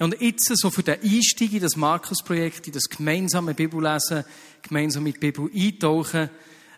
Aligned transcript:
Und 0.00 0.18
jetzt, 0.18 0.50
so 0.54 0.70
für 0.70 0.82
den 0.82 0.98
Einstieg 1.02 1.52
in 1.52 1.60
das 1.60 1.76
Markus-Projekt, 1.76 2.66
in 2.66 2.72
das 2.72 2.84
gemeinsame 2.84 3.52
Bibellesen, 3.52 4.24
gemeinsam 4.62 5.02
mit 5.02 5.16
der 5.16 5.30
Bibel 5.30 5.50
eintauchen, 5.54 6.30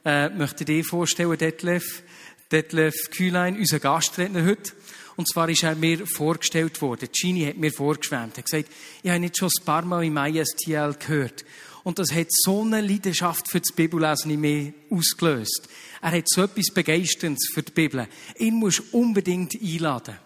äh, 0.04 0.28
möchte 0.30 0.64
ich 0.64 0.66
dir 0.66 0.84
vorstellen, 0.84 1.38
Detlef, 1.38 2.02
Detlef 2.50 3.10
Kühlein, 3.12 3.56
unser 3.56 3.78
Gastredner 3.78 4.44
heute. 4.44 4.72
Und 5.14 5.28
zwar 5.28 5.48
ist 5.48 5.62
er 5.62 5.76
mir 5.76 6.04
vorgestellt 6.04 6.82
worden. 6.82 7.08
Gini 7.12 7.46
hat 7.46 7.58
mir 7.58 7.72
vorgeschwärmt. 7.72 8.34
Er 8.34 8.38
hat 8.38 8.50
gesagt, 8.50 8.68
ich 9.04 9.10
habe 9.10 9.20
nicht 9.20 9.38
schon 9.38 9.50
ein 9.56 9.64
paar 9.64 9.82
Mal 9.82 10.04
im 10.04 10.16
ISTL 10.16 10.94
gehört. 10.94 11.44
Und 11.84 12.00
das 12.00 12.12
hat 12.12 12.26
so 12.28 12.62
eine 12.62 12.80
Leidenschaft 12.80 13.48
für 13.48 13.60
das 13.60 13.70
Bibellesen 13.70 14.32
in 14.32 14.40
mir 14.40 14.74
ausgelöst. 14.90 15.68
Er 16.00 16.10
hat 16.10 16.28
so 16.28 16.42
etwas 16.42 16.74
Begeisterndes 16.74 17.50
für 17.54 17.62
die 17.62 17.70
Bibel. 17.70 18.08
Ihn 18.38 18.56
musst 18.56 18.80
du 18.80 18.98
unbedingt 18.98 19.54
einladen. 19.54 20.16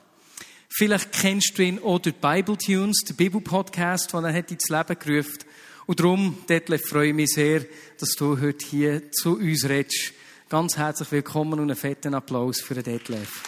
Vielleicht 0.79 1.11
kennst 1.11 1.57
du 1.57 1.63
ihn 1.63 1.83
auch 1.83 1.99
durch 1.99 2.17
Bible 2.17 2.59
Tunes, 2.59 2.99
den 3.09 3.17
Bibelpodcast, 3.17 4.13
den 4.13 4.25
er 4.27 4.35
hat 4.35 4.51
ins 4.51 4.69
Leben 4.69 4.99
gerufen. 4.99 5.39
Und 5.87 6.01
darum, 6.01 6.45
Detlef, 6.51 6.87
freue 6.87 7.09
ich 7.09 7.15
mich 7.15 7.31
sehr, 7.31 7.65
dass 7.99 8.11
du 8.11 8.39
heute 8.39 8.67
hier 8.67 9.11
zu 9.11 9.39
uns 9.39 9.67
redest. 9.67 10.13
Ganz 10.51 10.77
herzlich 10.77 11.11
willkommen 11.13 11.55
und 11.55 11.71
einen 11.71 11.77
fetten 11.77 12.13
Applaus 12.13 12.61
für 12.61 12.75
den 12.75 12.85
Detlef. 12.85 13.43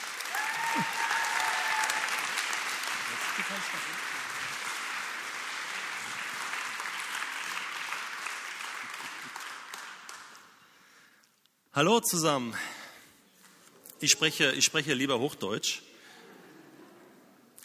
Hallo 11.74 12.00
zusammen. 12.00 12.54
Ich 14.00 14.12
spreche, 14.12 14.52
ich 14.52 14.64
spreche 14.64 14.94
lieber 14.94 15.18
Hochdeutsch. 15.18 15.82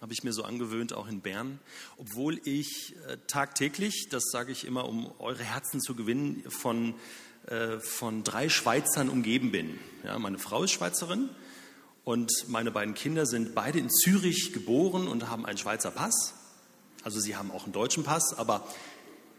Habe 0.04 0.12
ich 0.12 0.26
mir 0.26 0.34
so 0.34 0.44
angewöhnt, 0.44 0.92
auch 0.92 1.08
in 1.08 1.22
Bern. 1.22 1.60
Obwohl 1.96 2.42
ich 2.44 2.94
äh, 3.08 3.16
tagtäglich, 3.26 4.10
das 4.12 4.24
sage 4.34 4.52
ich 4.52 4.68
immer, 4.68 4.90
um 4.90 5.10
eure 5.18 5.46
Herzen 5.46 5.80
zu 5.80 5.96
gewinnen, 5.96 6.44
von, 6.50 6.94
äh, 7.48 7.80
von 7.80 8.26
drei 8.26 8.50
Schweizern 8.50 9.08
umgeben 9.08 9.54
bin. 9.54 9.80
Ja, 10.04 10.20
meine 10.20 10.40
Frau 10.40 10.64
ist 10.64 10.72
Schweizerin 10.72 11.30
und 12.04 12.30
meine 12.50 12.70
beiden 12.70 12.96
Kinder 12.96 13.26
sind 13.26 13.56
beide 13.56 13.80
in 13.80 13.90
Zürich 13.90 14.52
geboren 14.52 15.08
und 15.08 15.30
haben 15.30 15.46
einen 15.46 15.58
Schweizer 15.58 15.90
Pass. 15.90 16.34
Also 17.06 17.22
sie 17.22 17.38
haben 17.38 17.50
auch 17.50 17.64
einen 17.64 17.72
deutschen 17.72 18.04
Pass, 18.04 18.34
aber 18.38 18.68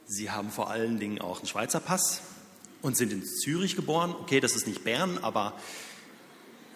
sie 0.07 0.31
haben 0.31 0.51
vor 0.51 0.71
allen 0.71 0.99
Dingen 0.99 1.21
auch 1.21 1.41
einen 1.41 1.47
Schweizer 1.47 1.81
Pass 1.81 2.23
und 2.81 2.97
sind 2.97 3.13
in 3.13 3.23
Zürich 3.23 3.77
geboren. 3.77 4.15
Okay, 4.19 4.41
das 4.41 4.57
ist 4.57 4.67
nicht 4.67 4.83
Bern, 4.83 5.19
aber 5.19 5.61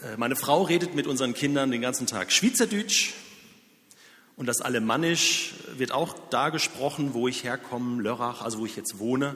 äh, 0.03 0.19
meine 0.19 0.37
Frau 0.37 0.65
redet 0.65 0.95
mit 0.95 1.07
unseren 1.07 1.33
Kindern 1.33 1.71
den 1.71 1.81
ganzen 1.81 2.07
Tag 2.07 2.33
Schweizerdeutsch 2.33 3.15
und 4.39 4.47
das 4.47 4.61
Alemannisch 4.61 5.55
wird 5.77 5.91
auch 5.91 6.15
da 6.31 6.51
gesprochen, 6.51 7.13
wo 7.13 7.27
ich 7.27 7.43
herkomme, 7.43 8.01
Lörrach, 8.01 8.41
also 8.41 8.61
wo 8.61 8.67
ich 8.67 8.77
jetzt 8.77 9.01
wohne. 9.01 9.35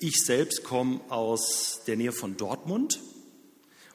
Ich 0.00 0.24
selbst 0.24 0.64
komme 0.64 1.00
aus 1.10 1.82
der 1.86 1.96
Nähe 1.96 2.12
von 2.12 2.38
Dortmund 2.38 2.98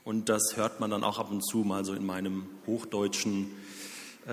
und 0.04 0.30
das 0.30 0.56
hört 0.56 0.80
man 0.80 0.92
dann 0.92 1.04
auch 1.04 1.18
ab 1.18 1.32
und 1.32 1.42
zu 1.42 1.60
mal 1.60 1.84
so 1.86 1.94
in 1.94 2.06
meinem 2.06 2.46
hochdeutschen 2.68 3.50
äh, 4.28 4.32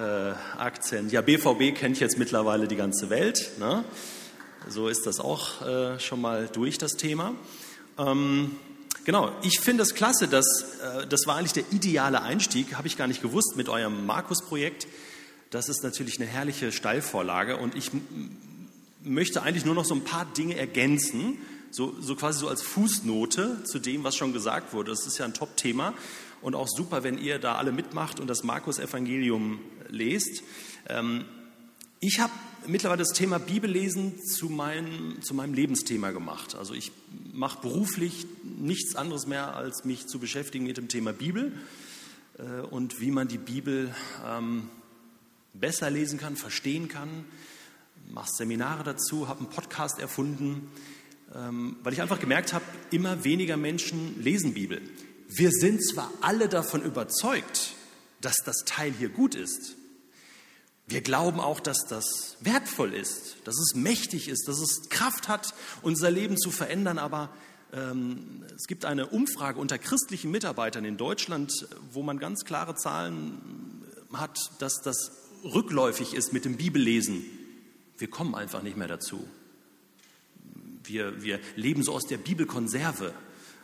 Akzent. 0.59 1.11
Ja, 1.11 1.23
BVB 1.23 1.75
kennt 1.75 1.99
jetzt 2.01 2.19
mittlerweile 2.19 2.69
die 2.69 2.77
ganze 2.77 3.09
Welt. 3.09 3.53
Ne? 3.59 3.83
So 4.69 4.89
ist 4.89 5.07
das 5.07 5.21
auch 5.21 5.63
äh, 5.63 5.99
schon 6.01 6.21
mal 6.21 6.49
durch 6.53 6.77
das 6.77 6.93
Thema. 6.99 7.33
Ähm, 7.97 8.57
genau, 9.05 9.33
ich 9.41 9.59
finde 9.61 9.85
es 9.85 9.95
klasse, 9.95 10.29
dass 10.29 10.77
äh, 10.83 11.07
das 11.07 11.27
war 11.27 11.37
eigentlich 11.37 11.55
der 11.55 11.73
ideale 11.73 12.21
Einstieg, 12.21 12.75
habe 12.75 12.89
ich 12.89 12.99
gar 12.99 13.07
nicht 13.07 13.23
gewusst 13.23 13.57
mit 13.57 13.71
eurem 13.71 14.05
Markus-Projekt. 14.05 14.87
Das 15.51 15.69
ist 15.69 15.83
natürlich 15.83 16.21
eine 16.21 16.29
herrliche 16.29 16.71
Steilvorlage 16.71 17.57
und 17.57 17.75
ich 17.75 17.91
möchte 19.03 19.43
eigentlich 19.43 19.65
nur 19.65 19.75
noch 19.75 19.85
so 19.85 19.95
ein 19.95 20.05
paar 20.05 20.25
Dinge 20.25 20.57
ergänzen, 20.57 21.39
so, 21.73 21.95
so 22.01 22.15
quasi 22.15 22.39
so 22.41 22.49
als 22.49 22.63
Fußnote 22.63 23.65
zu 23.65 23.81
dem, 23.81 24.05
was 24.05 24.17
schon 24.17 24.33
gesagt 24.33 24.73
wurde. 24.73 24.91
Das 24.93 25.07
ist 25.07 25.19
ja 25.19 25.25
ein 25.25 25.35
Top-Thema 25.35 25.95
und 26.41 26.55
auch 26.55 26.69
super, 26.69 27.03
wenn 27.03 27.19
ihr 27.19 27.39
da 27.39 27.57
alle 27.57 27.73
mitmacht 27.73 28.21
und 28.21 28.29
das 28.29 28.45
Markus-Evangelium 28.45 29.59
lest. 29.89 30.43
Ähm, 30.89 31.25
ich 31.99 32.21
habe 32.21 32.33
mittlerweile 32.67 33.01
das 33.01 33.13
Thema 33.13 33.39
Bibellesen 33.39 34.23
zu 34.23 34.49
meinem, 34.49 35.21
zu 35.21 35.35
meinem 35.35 35.55
Lebensthema 35.55 36.13
gemacht. 36.13 36.55
Also 36.55 36.75
ich 36.75 36.93
mache 37.33 37.61
beruflich 37.61 38.27
nichts 38.45 38.95
anderes 38.95 39.27
mehr, 39.27 39.57
als 39.57 39.85
mich 39.85 40.07
zu 40.07 40.21
beschäftigen 40.21 40.65
mit 40.65 40.77
dem 40.77 40.89
Thema 40.89 41.13
Bibel 41.13 41.53
äh, 42.39 42.61
und 42.61 43.01
wie 43.01 43.11
man 43.11 43.29
die 43.29 43.39
Bibel 43.39 43.95
ähm, 44.25 44.69
besser 45.53 45.91
lesen 45.91 46.19
kann, 46.19 46.37
verstehen 46.37 46.89
kann. 46.89 47.25
Mache 48.09 48.31
Seminare 48.37 48.83
dazu, 48.83 49.29
habe 49.29 49.41
einen 49.41 49.51
Podcast 49.51 49.99
erfunden, 49.99 50.71
ähm, 51.35 51.77
weil 51.83 51.93
ich 51.93 52.03
einfach 52.03 52.21
gemerkt 52.21 52.53
habe, 52.53 52.65
immer 52.91 53.25
weniger 53.25 53.57
Menschen 53.57 54.21
lesen 54.23 54.55
Bibel. 54.55 54.81
Wir 55.29 55.51
sind 55.51 55.85
zwar 55.87 56.11
alle 56.21 56.49
davon 56.49 56.83
überzeugt, 56.83 57.75
dass 58.21 58.37
das 58.45 58.65
Teil 58.65 58.93
hier 58.93 59.09
gut 59.09 59.35
ist, 59.35 59.77
wir 60.91 61.03
glauben 61.03 61.39
auch, 61.39 61.61
dass 61.61 61.87
das 61.87 62.37
wertvoll 62.41 62.95
ist, 62.95 63.37
dass 63.45 63.55
es 63.61 63.77
mächtig 63.77 64.29
ist, 64.29 64.49
dass 64.49 64.59
es 64.59 64.89
Kraft 64.89 65.29
hat, 65.29 65.55
unser 65.83 66.11
Leben 66.11 66.37
zu 66.37 66.51
verändern. 66.51 66.99
Aber 66.99 67.31
ähm, 67.73 68.45
es 68.57 68.67
gibt 68.67 68.85
eine 68.85 69.07
Umfrage 69.07 69.61
unter 69.61 69.79
christlichen 69.79 70.33
Mitarbeitern 70.33 70.85
in 70.85 70.97
Deutschland, 70.97 71.69
wo 71.93 72.03
man 72.03 72.19
ganz 72.19 72.45
klare 72.45 72.75
Zahlen 72.75 73.85
hat, 74.13 74.37
dass 74.59 74.83
das 74.83 75.13
rückläufig 75.45 76.15
ist 76.15 76.33
mit 76.33 76.45
dem 76.45 76.57
Bibellesen. 76.57 77.25
Wir 77.99 78.09
kommen 78.09 78.35
einfach 78.35 78.63
nicht 78.63 78.77
mehr 78.77 78.89
dazu. 78.89 79.27
Wir, 80.85 81.23
wir 81.23 81.41
leben 81.57 81.83
so 81.83 81.93
aus 81.93 82.07
der 82.07 82.19
Bibelkonserve, 82.19 83.13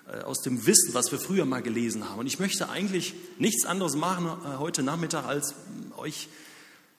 äh, 0.08 0.20
aus 0.20 0.42
dem 0.42 0.66
Wissen, 0.66 0.94
was 0.94 1.10
wir 1.10 1.18
früher 1.18 1.44
mal 1.44 1.62
gelesen 1.62 2.08
haben. 2.08 2.20
Und 2.20 2.26
ich 2.26 2.38
möchte 2.38 2.68
eigentlich 2.68 3.14
nichts 3.38 3.64
anderes 3.64 3.96
machen 3.96 4.26
äh, 4.26 4.58
heute 4.58 4.82
Nachmittag, 4.82 5.24
als 5.24 5.54
euch 5.96 6.28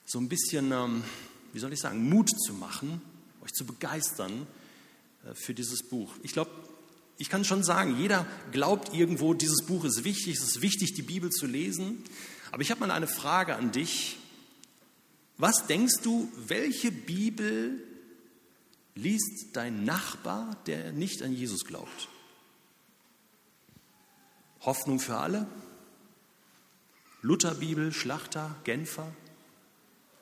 so 0.04 0.18
ein 0.18 0.28
bisschen, 0.28 0.72
ähm, 0.72 1.04
wie 1.52 1.58
soll 1.58 1.72
ich 1.72 1.80
sagen, 1.80 2.08
Mut 2.08 2.30
zu 2.30 2.52
machen, 2.54 3.00
euch 3.44 3.52
zu 3.52 3.64
begeistern 3.64 4.46
äh, 5.24 5.34
für 5.34 5.54
dieses 5.54 5.82
Buch. 5.82 6.12
Ich 6.22 6.32
glaube, 6.32 6.50
ich 7.18 7.28
kann 7.28 7.44
schon 7.44 7.64
sagen, 7.64 7.98
jeder 7.98 8.26
glaubt 8.52 8.94
irgendwo, 8.94 9.34
dieses 9.34 9.64
Buch 9.66 9.84
ist 9.84 10.04
wichtig, 10.04 10.36
es 10.36 10.42
ist 10.42 10.62
wichtig, 10.62 10.94
die 10.94 11.02
Bibel 11.02 11.30
zu 11.30 11.46
lesen. 11.46 12.04
Aber 12.52 12.62
ich 12.62 12.70
habe 12.70 12.80
mal 12.80 12.90
eine 12.90 13.08
Frage 13.08 13.56
an 13.56 13.72
dich. 13.72 14.16
Was 15.38 15.66
denkst 15.66 16.00
du, 16.02 16.30
welche 16.36 16.90
Bibel 16.90 17.82
liest 18.96 19.50
dein 19.52 19.84
Nachbar, 19.84 20.56
der 20.66 20.92
nicht 20.92 21.22
an 21.22 21.32
Jesus 21.32 21.64
glaubt? 21.64 22.08
Hoffnung 24.60 24.98
für 24.98 25.16
alle? 25.16 25.46
Lutherbibel, 27.22 27.92
Schlachter, 27.92 28.56
Genfer? 28.64 29.12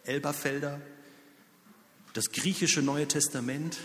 Elberfelder, 0.05 0.81
das 2.13 2.31
griechische 2.31 2.81
Neue 2.81 3.09
Testament, 3.09 3.79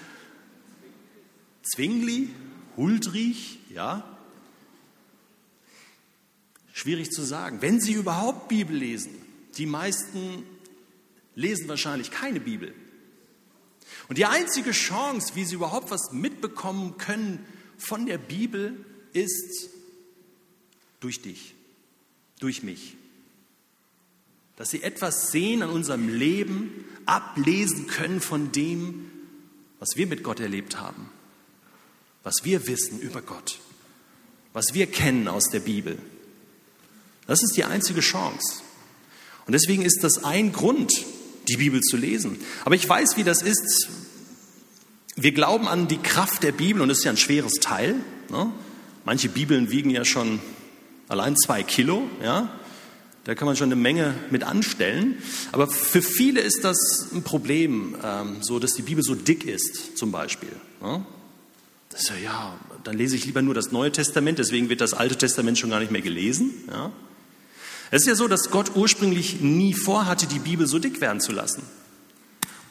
Zwingli, 1.63 2.29
Huldrich, 2.77 3.59
ja. 3.69 4.17
Schwierig 6.73 7.11
zu 7.11 7.23
sagen. 7.23 7.61
Wenn 7.61 7.81
Sie 7.81 7.93
überhaupt 7.93 8.49
Bibel 8.49 8.75
lesen, 8.75 9.13
die 9.57 9.65
meisten 9.65 10.45
lesen 11.41 11.67
wahrscheinlich 11.67 12.11
keine 12.11 12.39
Bibel. 12.39 12.73
Und 14.07 14.17
die 14.17 14.25
einzige 14.25 14.71
Chance, 14.71 15.35
wie 15.35 15.45
Sie 15.45 15.55
überhaupt 15.55 15.91
was 15.91 16.11
mitbekommen 16.11 16.97
können 16.97 17.45
von 17.77 18.05
der 18.05 18.17
Bibel, 18.17 18.85
ist 19.13 19.69
durch 20.99 21.21
dich, 21.21 21.55
durch 22.39 22.63
mich 22.63 22.95
dass 24.61 24.69
sie 24.69 24.83
etwas 24.83 25.31
sehen 25.31 25.63
an 25.63 25.71
unserem 25.71 26.07
Leben, 26.07 26.85
ablesen 27.07 27.87
können 27.87 28.21
von 28.21 28.51
dem, 28.51 29.09
was 29.79 29.95
wir 29.95 30.05
mit 30.05 30.23
Gott 30.23 30.39
erlebt 30.39 30.79
haben, 30.79 31.09
was 32.21 32.43
wir 32.43 32.67
wissen 32.67 32.99
über 32.99 33.23
Gott, 33.23 33.57
was 34.53 34.75
wir 34.75 34.85
kennen 34.85 35.27
aus 35.27 35.45
der 35.45 35.61
Bibel. 35.61 35.97
Das 37.25 37.41
ist 37.41 37.57
die 37.57 37.63
einzige 37.63 38.01
Chance. 38.01 38.61
Und 39.47 39.53
deswegen 39.53 39.81
ist 39.81 40.03
das 40.03 40.23
ein 40.23 40.53
Grund, 40.53 40.93
die 41.51 41.57
Bibel 41.57 41.81
zu 41.81 41.97
lesen. 41.97 42.37
Aber 42.65 42.75
ich 42.75 42.87
weiß, 42.87 43.17
wie 43.17 43.23
das 43.23 43.41
ist. 43.41 43.89
Wir 45.15 45.33
glauben 45.33 45.67
an 45.67 45.87
die 45.87 45.97
Kraft 45.97 46.43
der 46.43 46.53
Bibel 46.53 46.81
und 46.81 46.89
das 46.89 46.99
ist 46.99 47.03
ja 47.03 47.11
ein 47.11 47.17
schweres 47.17 47.53
Teil. 47.61 47.95
Ne? 48.29 48.51
Manche 49.05 49.29
Bibeln 49.29 49.69
wiegen 49.69 49.89
ja 49.89 50.05
schon 50.05 50.39
allein 51.07 51.35
zwei 51.35 51.63
Kilo. 51.63 52.09
Ja? 52.23 52.49
Da 53.25 53.35
kann 53.35 53.45
man 53.45 53.55
schon 53.55 53.67
eine 53.67 53.75
Menge 53.75 54.15
mit 54.31 54.43
anstellen. 54.43 55.17
Aber 55.51 55.67
für 55.67 56.01
viele 56.01 56.41
ist 56.41 56.63
das 56.63 57.09
ein 57.13 57.23
Problem, 57.23 57.95
ähm, 58.03 58.37
so 58.41 58.57
dass 58.57 58.73
die 58.73 58.81
Bibel 58.81 59.03
so 59.03 59.13
dick 59.13 59.45
ist, 59.45 59.97
zum 59.97 60.11
Beispiel. 60.11 60.53
Ja? 60.81 61.05
Das 61.89 62.03
ist 62.03 62.09
ja, 62.09 62.15
ja, 62.17 62.59
dann 62.85 62.97
lese 62.97 63.17
ich 63.17 63.25
lieber 63.25 63.41
nur 63.41 63.53
das 63.53 63.71
Neue 63.71 63.91
Testament, 63.91 64.39
deswegen 64.39 64.69
wird 64.69 64.79
das 64.79 64.93
Alte 64.93 65.17
Testament 65.17 65.59
schon 65.59 65.69
gar 65.69 65.81
nicht 65.81 65.91
mehr 65.91 66.01
gelesen. 66.01 66.51
Ja? 66.69 66.91
Es 67.91 68.03
ist 68.03 68.07
ja 68.07 68.15
so, 68.15 68.29
dass 68.29 68.49
Gott 68.49 68.75
ursprünglich 68.75 69.41
nie 69.41 69.73
vorhatte, 69.73 70.25
die 70.25 70.39
Bibel 70.39 70.65
so 70.65 70.79
dick 70.79 71.01
werden 71.01 71.19
zu 71.19 71.33
lassen. 71.33 71.61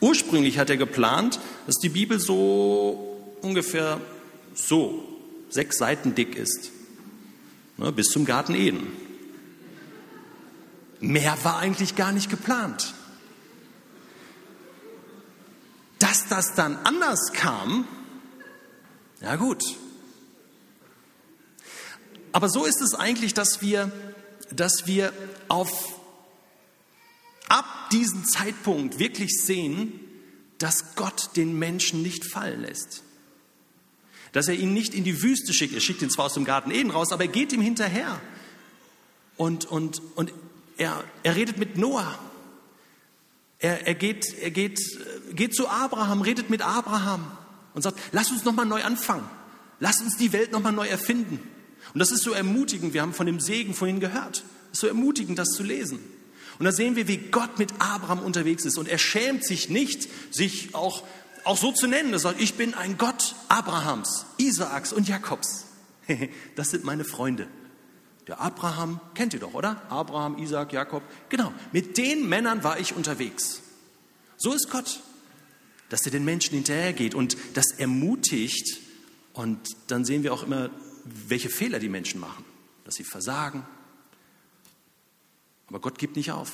Ursprünglich 0.00 0.58
hat 0.58 0.70
er 0.70 0.78
geplant, 0.78 1.38
dass 1.67 1.76
die 1.76 1.90
Bibel 1.90 2.19
so 2.19 3.37
ungefähr 3.43 4.00
so 4.55 5.06
sechs 5.50 5.76
Seiten 5.76 6.14
dick 6.14 6.37
ist, 6.37 6.70
ne, 7.76 7.93
bis 7.93 8.08
zum 8.08 8.25
Garten 8.25 8.55
Eden. 8.55 8.87
Mehr 11.00 11.37
war 11.43 11.58
eigentlich 11.58 11.96
gar 11.96 12.12
nicht 12.12 12.31
geplant. 12.31 12.94
Dass 15.99 16.28
das 16.28 16.55
dann 16.55 16.78
anders 16.84 17.32
kam, 17.34 17.87
ja 19.20 19.37
gut. 19.37 19.62
Aber 22.32 22.49
so 22.49 22.64
ist 22.64 22.81
es 22.81 22.94
eigentlich, 22.94 23.34
dass 23.34 23.61
wir, 23.61 23.93
dass 24.50 24.87
wir 24.87 25.12
auf, 25.49 25.99
ab 27.49 27.91
diesem 27.91 28.25
Zeitpunkt 28.25 28.99
wirklich 28.99 29.31
sehen, 29.43 30.00
dass 30.58 30.94
Gott 30.94 31.37
den 31.37 31.58
Menschen 31.58 32.02
nicht 32.02 32.31
fallen 32.31 32.62
lässt. 32.62 33.02
Dass 34.32 34.49
er 34.49 34.55
ihn 34.55 34.75
nicht 34.75 34.94
in 34.94 35.05
die 35.05 35.23
Wüste 35.23 35.52
schickt. 35.52 35.75
Er 35.75 35.81
schickt 35.81 36.02
ihn 36.02 36.11
zwar 36.11 36.26
aus 36.26 36.35
dem 36.35 36.44
Garten 36.44 36.70
Eden 36.70 36.91
raus, 36.91 37.12
aber 37.12 37.25
er 37.25 37.31
geht 37.31 37.52
ihm 37.52 37.61
hinterher. 37.61 38.20
Und, 39.37 39.64
und, 39.64 40.02
und 40.17 40.32
er, 40.76 41.02
er 41.23 41.35
redet 41.35 41.58
mit 41.58 41.76
Noah. 41.76 42.19
Er, 43.58 43.87
er, 43.87 43.94
geht, 43.94 44.35
er 44.41 44.50
geht, 44.50 44.81
geht 45.32 45.55
zu 45.55 45.69
Abraham, 45.69 46.23
redet 46.23 46.50
mit 46.50 46.62
Abraham 46.62 47.31
und 47.75 47.82
sagt, 47.82 47.99
lass 48.12 48.31
uns 48.31 48.44
nochmal 48.44 48.67
neu 48.67 48.82
anfangen. 48.82 49.29
Lass 49.81 50.00
uns 50.00 50.17
die 50.17 50.32
Welt 50.32 50.52
nochmal 50.52 50.73
neu 50.73 50.87
erfinden. 50.87 51.41
Und 51.92 52.00
das 52.00 52.10
ist 52.12 52.22
so 52.22 52.32
ermutigend. 52.32 52.94
Wir 52.94 53.02
haben 53.02 53.14
von 53.14 53.26
dem 53.26 53.40
Segen 53.40 53.75
vorhin 53.75 54.00
gehört. 54.00 54.44
Es 54.70 54.78
ist 54.78 54.81
so 54.81 54.87
ermutigend, 54.87 55.38
das 55.38 55.48
zu 55.50 55.62
lesen. 55.62 55.98
Und 56.58 56.64
da 56.64 56.72
sehen 56.72 56.94
wir, 56.94 57.08
wie 57.08 57.16
Gott 57.16 57.58
mit 57.58 57.72
Abraham 57.78 58.20
unterwegs 58.20 58.64
ist. 58.64 58.78
Und 58.78 58.88
er 58.88 58.98
schämt 58.98 59.44
sich 59.44 59.70
nicht, 59.70 60.08
sich 60.32 60.75
auch, 60.75 61.04
auch 61.44 61.56
so 61.56 61.72
zu 61.72 61.87
nennen. 61.87 62.12
Er 62.12 62.19
sagt, 62.19 62.40
ich 62.40 62.54
bin 62.54 62.75
ein 62.75 62.98
Gott 62.98 63.34
Abrahams, 63.48 64.26
Isaaks 64.37 64.92
und 64.92 65.08
Jakobs. 65.08 65.66
Das 66.56 66.70
sind 66.70 66.84
meine 66.84 67.04
Freunde. 67.04 67.48
Der 68.26 68.40
Abraham, 68.40 69.00
kennt 69.14 69.34
ihr 69.34 69.40
doch, 69.40 69.54
oder? 69.54 69.82
Abraham, 69.90 70.38
Isaac, 70.38 70.72
Jakob. 70.72 71.02
Genau, 71.31 71.52
mit 71.72 71.96
den 71.96 72.28
Männern 72.28 72.62
war 72.62 72.78
ich 72.78 72.94
unterwegs. 72.94 73.62
So 74.37 74.52
ist 74.52 74.70
Gott, 74.70 75.00
dass 75.88 76.02
er 76.04 76.12
den 76.12 76.25
Menschen 76.25 76.54
hinterhergeht 76.54 77.14
und 77.14 77.37
das 77.54 77.72
ermutigt. 77.72 78.81
Und 79.32 79.58
dann 79.88 80.04
sehen 80.04 80.22
wir 80.22 80.32
auch 80.32 80.42
immer, 80.42 80.70
welche 81.28 81.50
Fehler 81.50 81.78
die 81.78 81.88
Menschen 81.88 82.20
machen, 82.20 82.44
dass 82.84 82.94
sie 82.94 83.04
versagen. 83.04 83.66
Aber 85.68 85.80
Gott 85.80 85.98
gibt 85.98 86.16
nicht 86.16 86.32
auf. 86.32 86.52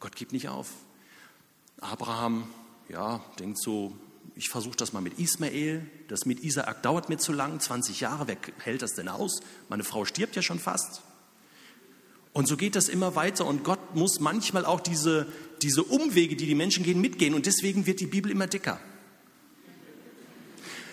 Gott 0.00 0.16
gibt 0.16 0.32
nicht 0.32 0.48
auf. 0.48 0.70
Abraham, 1.80 2.48
ja, 2.88 3.24
denkt 3.38 3.60
so, 3.60 3.96
ich 4.34 4.48
versuche 4.48 4.76
das 4.76 4.92
mal 4.92 5.00
mit 5.00 5.18
Ismael, 5.18 5.88
das 6.08 6.26
mit 6.26 6.40
Isaak 6.40 6.82
dauert 6.82 7.08
mir 7.08 7.18
zu 7.18 7.32
lang, 7.32 7.60
20 7.60 8.00
Jahre, 8.00 8.28
wer 8.28 8.36
hält 8.58 8.82
das 8.82 8.94
denn 8.94 9.08
aus? 9.08 9.40
Meine 9.68 9.84
Frau 9.84 10.04
stirbt 10.04 10.36
ja 10.36 10.42
schon 10.42 10.58
fast. 10.58 11.02
Und 12.32 12.46
so 12.46 12.56
geht 12.56 12.76
das 12.76 12.88
immer 12.88 13.16
weiter 13.16 13.46
und 13.46 13.64
Gott 13.64 13.96
muss 13.96 14.20
manchmal 14.20 14.64
auch 14.64 14.80
diese, 14.80 15.26
diese 15.62 15.82
Umwege, 15.82 16.36
die 16.36 16.46
die 16.46 16.54
Menschen 16.54 16.84
gehen, 16.84 17.00
mitgehen 17.00 17.34
und 17.34 17.46
deswegen 17.46 17.86
wird 17.86 18.00
die 18.00 18.06
Bibel 18.06 18.30
immer 18.30 18.46
dicker. 18.46 18.78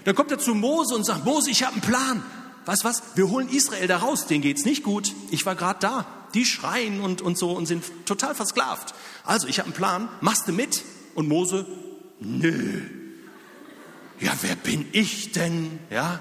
Dann 0.05 0.15
kommt 0.15 0.31
er 0.31 0.39
zu 0.39 0.55
Mose 0.55 0.95
und 0.95 1.05
sagt, 1.05 1.25
Mose, 1.25 1.51
ich 1.51 1.63
habe 1.63 1.73
einen 1.73 1.81
Plan. 1.81 2.23
Weißt 2.65 2.83
was? 2.83 3.03
Wir 3.15 3.29
holen 3.29 3.49
Israel 3.49 3.87
da 3.87 3.97
raus, 3.97 4.25
denen 4.27 4.41
geht's 4.41 4.65
nicht 4.65 4.83
gut. 4.83 5.13
Ich 5.29 5.45
war 5.45 5.55
gerade 5.55 5.79
da. 5.81 6.07
Die 6.33 6.45
schreien 6.45 7.01
und, 7.01 7.21
und 7.21 7.37
so 7.37 7.51
und 7.51 7.65
sind 7.65 7.83
total 8.05 8.33
versklavt. 8.33 8.95
Also, 9.23 9.47
ich 9.47 9.59
habe 9.59 9.67
einen 9.67 9.75
Plan, 9.75 10.09
machst 10.21 10.47
du 10.47 10.51
mit? 10.51 10.83
Und 11.13 11.27
Mose, 11.27 11.65
nö, 12.19 12.81
ja, 14.19 14.31
wer 14.41 14.55
bin 14.55 14.87
ich 14.91 15.31
denn? 15.31 15.79
Ja, 15.89 16.19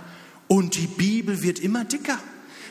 und 0.48 0.76
die 0.76 0.86
Bibel 0.86 1.42
wird 1.42 1.58
immer 1.58 1.84
dicker. 1.84 2.18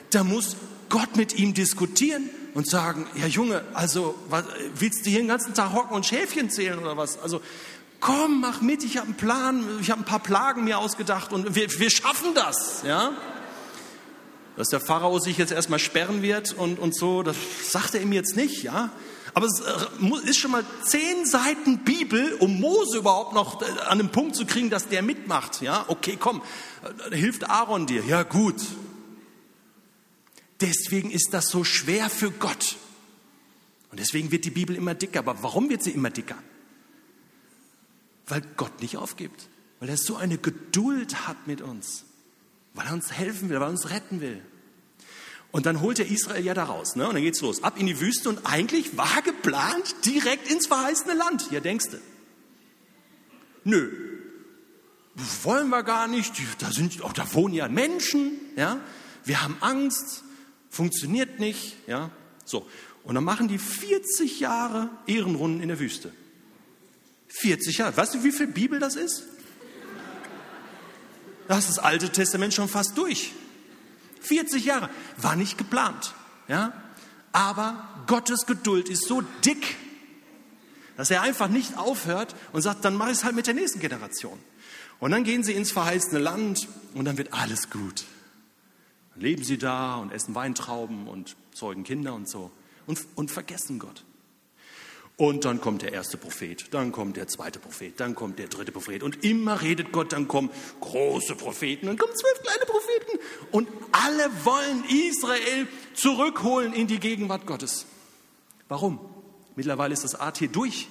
Da 0.10 0.24
muss 0.24 0.58
Gott 0.90 1.16
mit 1.16 1.38
ihm 1.40 1.54
diskutieren 1.54 2.30
und 2.54 2.70
sagen, 2.70 3.08
ja 3.16 3.26
Junge, 3.26 3.64
also 3.74 4.16
was, 4.30 4.46
willst 4.76 5.06
du 5.06 5.10
hier 5.10 5.20
den 5.20 5.28
ganzen 5.28 5.54
Tag 5.54 5.74
hocken 5.74 5.96
und 5.96 6.06
Schäfchen 6.06 6.50
zählen 6.50 6.78
oder 6.78 6.98
was? 6.98 7.18
Also 7.18 7.42
komm, 8.04 8.42
mach 8.42 8.62
mit, 8.62 8.84
ich 8.84 8.98
habe 8.98 9.08
einen 9.08 9.16
Plan, 9.16 9.66
ich 9.82 9.90
habe 9.90 10.02
ein 10.02 10.06
paar 10.06 10.20
Plagen 10.20 10.66
mir 10.66 10.78
ausgedacht 10.78 11.32
und 11.32 11.56
wir, 11.56 11.80
wir 11.80 11.90
schaffen 11.90 12.36
das, 12.36 12.84
ja. 12.86 13.14
Dass 14.58 14.68
der 14.68 14.82
Pharao 14.82 15.18
sich 15.18 15.38
jetzt 15.38 15.52
erstmal 15.52 15.80
sperren 15.80 16.22
wird 16.22 16.54
und, 16.54 16.78
und 16.78 16.96
so, 16.96 17.24
das 17.24 17.36
sagt 17.72 17.96
er 17.96 18.02
ihm 18.02 18.12
jetzt 18.12 18.36
nicht, 18.36 18.62
ja. 18.62 18.92
Aber 19.34 19.48
es 19.48 19.62
äh, 19.62 20.30
ist 20.30 20.38
schon 20.38 20.52
mal 20.52 20.66
zehn 20.84 21.26
Seiten 21.26 21.80
Bibel, 21.80 22.34
um 22.40 22.60
Mose 22.60 22.98
überhaupt 22.98 23.34
noch 23.34 23.62
äh, 23.62 23.66
an 23.88 23.98
den 23.98 24.10
Punkt 24.10 24.36
zu 24.36 24.46
kriegen, 24.46 24.70
dass 24.70 24.90
der 24.90 25.02
mitmacht. 25.02 25.62
Ja, 25.62 25.86
okay, 25.88 26.18
komm, 26.20 26.44
äh, 27.10 27.16
hilft 27.16 27.50
Aaron 27.50 27.88
dir. 27.88 28.04
Ja, 28.06 28.24
gut. 28.24 28.62
Deswegen 30.62 31.10
ist 31.10 31.30
das 31.34 31.48
so 31.48 31.64
schwer 31.64 32.10
für 32.10 32.30
Gott. 32.32 32.76
Und 33.90 34.00
deswegen 34.00 34.32
wird 34.32 34.46
die 34.46 34.52
Bibel 34.52 34.76
immer 34.76 34.94
dicker. 34.94 35.20
Aber 35.20 35.42
warum 35.42 35.70
wird 35.70 35.84
sie 35.84 35.92
immer 35.92 36.12
dicker? 36.12 36.36
Weil 38.28 38.42
Gott 38.58 38.82
nicht 38.82 38.98
aufgibt. 38.98 39.50
Weil 39.80 39.90
er 39.90 39.98
so 39.98 40.16
eine 40.16 40.38
Geduld 40.38 41.28
hat 41.28 41.48
mit 41.48 41.62
uns. 41.62 42.06
Weil 42.74 42.88
er 42.88 42.94
uns 42.94 43.12
helfen 43.12 43.50
will, 43.50 43.60
weil 43.60 43.68
er 43.68 43.72
uns 43.72 43.90
retten 43.90 44.22
will. 44.22 44.42
Und 45.52 45.68
dann 45.68 45.82
holt 45.82 46.00
er 46.00 46.08
Israel 46.08 46.44
ja 46.44 46.56
da 46.56 46.64
raus. 46.64 46.96
Ne? 46.96 47.08
Und 47.08 47.14
dann 47.14 47.22
geht's 47.22 47.42
los. 47.42 47.64
Ab 47.64 47.80
in 47.80 47.86
die 47.86 48.00
Wüste. 48.00 48.30
Und 48.30 48.46
eigentlich 48.46 48.98
war 48.98 49.22
geplant 49.22 49.96
direkt 50.04 50.50
ins 50.50 50.66
verheißene 50.66 51.14
Land. 51.14 51.52
Ja, 51.52 51.60
denkst 51.60 51.90
du. 51.92 51.98
Nö. 53.64 53.92
Wollen 55.44 55.70
wir 55.70 55.84
gar 55.84 56.08
nicht. 56.08 56.34
Da, 56.58 56.72
sind, 56.72 57.04
oh, 57.04 57.12
da 57.14 57.32
wohnen 57.36 57.54
ja 57.54 57.68
Menschen. 57.68 58.32
Ja? 58.56 58.80
Wir 59.26 59.44
haben 59.44 59.58
Angst. 59.60 60.24
Funktioniert 60.72 61.40
nicht. 61.40 61.78
Ja? 61.86 62.10
So. 62.46 62.68
Und 63.04 63.14
dann 63.14 63.24
machen 63.24 63.48
die 63.48 63.60
40 63.60 64.40
Jahre 64.40 64.90
Ehrenrunden 65.06 65.62
in 65.62 65.68
der 65.68 65.80
Wüste. 65.80 66.12
40 67.40 67.78
Jahre. 67.80 67.98
Weißt 67.98 68.14
du, 68.14 68.24
wie 68.24 68.32
viel 68.32 68.48
Bibel 68.48 68.80
das 68.80 68.96
ist? 68.96 69.24
Da 71.48 71.58
ist 71.58 71.68
das 71.68 71.80
Alte 71.80 72.10
Testament 72.10 72.54
schon 72.54 72.70
fast 72.70 72.98
durch. 72.98 73.34
40 74.22 74.64
Jahre. 74.66 74.90
War 75.18 75.36
nicht 75.36 75.58
geplant. 75.58 76.14
Ja? 76.48 76.74
Aber 77.32 77.88
Gottes 78.08 78.46
Geduld 78.46 78.88
ist 78.88 79.08
so 79.08 79.22
dick, 79.44 79.76
dass 80.96 81.10
er 81.10 81.22
einfach 81.22 81.48
nicht 81.48 81.78
aufhört 81.78 82.36
und 82.54 82.62
sagt, 82.62 82.86
dann 82.86 82.96
mache 82.96 83.12
ich 83.12 83.18
es 83.18 83.24
halt 83.24 83.36
mit 83.36 83.48
der 83.48 83.56
nächsten 83.56 83.80
Generation. 83.80 84.40
Und 85.00 85.12
dann 85.12 85.24
gehen 85.24 85.44
sie 85.44 85.54
ins 85.54 85.72
verheißene 85.72 86.20
Land 86.20 86.68
und 86.94 87.06
dann 87.06 87.18
wird 87.18 87.34
alles 87.34 87.70
gut. 87.70 88.06
Dann 89.14 89.22
leben 89.22 89.44
sie 89.44 89.58
da 89.58 89.96
und 89.96 90.12
essen 90.12 90.36
Weintrauben 90.36 91.08
und 91.08 91.36
zeugen 91.54 91.84
Kinder 91.84 92.14
und 92.14 92.30
so 92.30 92.52
und, 92.86 93.00
und 93.16 93.32
vergessen 93.32 93.80
Gott. 93.80 94.06
Und 95.16 95.46
dann 95.46 95.62
kommt 95.62 95.84
der 95.84 95.94
erste 95.94 96.18
Prophet, 96.18 96.74
dann 96.74 96.92
kommt 96.92 97.18
der 97.18 97.28
zweite 97.28 97.60
Prophet, 97.60 98.00
dann 98.00 98.16
kommt 98.16 98.40
der 98.40 98.48
dritte 98.48 98.72
Prophet. 98.72 99.04
Und 99.04 99.24
immer 99.24 99.62
redet 99.62 99.92
Gott, 99.92 100.12
dann 100.12 100.28
kommen 100.28 100.50
große 100.80 101.36
Propheten, 101.36 101.86
dann 101.86 101.98
kommen 101.98 102.16
zwölf 102.16 102.42
kleine 102.42 102.66
Propheten. 102.66 103.20
Und 103.52 103.70
alle 103.92 104.32
wollen 104.44 104.84
Israel 104.86 105.68
zurückholen 105.94 106.74
in 106.74 106.88
die 106.88 107.00
Gegenwart 107.00 107.46
Gottes. 107.46 107.86
Warum? 108.68 109.00
Mittlerweile 109.56 109.94
ist 109.94 110.04
das 110.04 110.16
AT 110.16 110.42
durch 110.56 110.88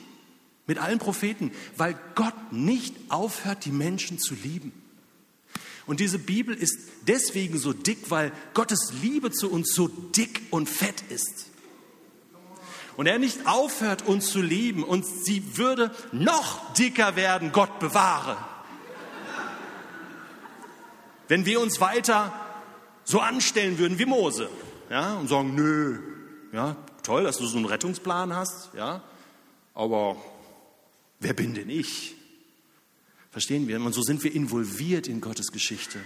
mit 0.69 0.79
allen 0.79 1.01
Propheten, 1.01 1.51
weil 1.77 1.99
Gott 2.15 2.53
nicht 2.53 2.95
aufhört, 3.09 3.65
die 3.65 3.73
Menschen 3.73 4.21
zu 4.21 4.35
lieben. 4.37 4.73
Und 5.85 5.99
diese 5.99 6.21
Bibel 6.21 6.55
ist 6.55 6.79
deswegen 7.09 7.59
so 7.59 7.73
dick, 7.73 8.11
weil 8.11 8.31
Gottes 8.55 8.93
Liebe 9.03 9.33
zu 9.33 9.51
uns 9.51 9.75
so 9.75 9.89
dick 9.89 10.43
und 10.51 10.69
fett 10.69 11.03
ist 11.11 11.52
und 12.97 13.07
er 13.07 13.19
nicht 13.19 13.47
aufhört, 13.47 14.07
uns 14.07 14.31
zu 14.31 14.41
lieben 14.41 14.85
und 14.85 15.07
sie 15.07 15.57
würde 15.57 15.91
noch 16.13 16.73
dicker 16.75 17.17
werden, 17.17 17.53
Gott 17.53 17.79
bewahre. 17.79 18.37
Wenn 21.29 21.47
wir 21.47 21.61
uns 21.61 21.81
weiter 21.81 22.33
so 23.05 23.21
anstellen 23.21 23.79
würden 23.79 23.99
wie 23.99 24.07
Mose, 24.07 24.49
ja, 24.91 25.15
und 25.15 25.29
sagen, 25.29 25.55
nö, 25.55 25.99
ja, 26.53 26.77
toll, 27.03 27.25
dass 27.25 27.39
du 27.39 27.47
so 27.47 27.57
einen 27.57 27.67
Rettungsplan 27.67 28.35
hast, 28.35 28.75
ja, 28.75 29.03
aber 29.75 30.17
wer 31.21 31.33
bin 31.33 31.55
denn 31.55 31.71
ich? 31.71 32.15
Verstehen 33.31 33.67
wir? 33.67 33.81
Und 33.81 33.95
so 33.95 34.03
sind 34.03 34.23
wir 34.25 34.35
involviert 34.35 35.07
in 35.07 35.23
Gottes 35.23 35.53
Geschichte. 35.53 35.99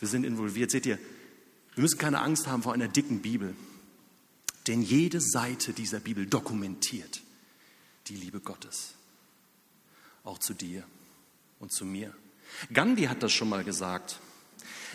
Wir 0.00 0.08
sind 0.08 0.24
involviert. 0.24 0.72
Seht 0.72 0.84
ihr, 0.84 0.98
wir 1.74 1.82
müssen 1.82 1.98
keine 1.98 2.20
Angst 2.20 2.48
haben 2.48 2.64
vor 2.64 2.72
einer 2.72 2.88
dicken 2.88 3.20
Bibel. 3.20 3.54
Denn 4.66 4.82
jede 4.82 5.20
Seite 5.20 5.72
dieser 5.72 6.00
Bibel 6.00 6.26
dokumentiert 6.26 7.22
die 8.08 8.16
Liebe 8.16 8.40
Gottes. 8.40 8.94
Auch 10.24 10.38
zu 10.38 10.54
dir 10.54 10.84
und 11.60 11.72
zu 11.72 11.84
mir. 11.84 12.14
Gandhi 12.72 13.04
hat 13.04 13.22
das 13.22 13.32
schon 13.32 13.48
mal 13.48 13.64
gesagt. 13.64 14.20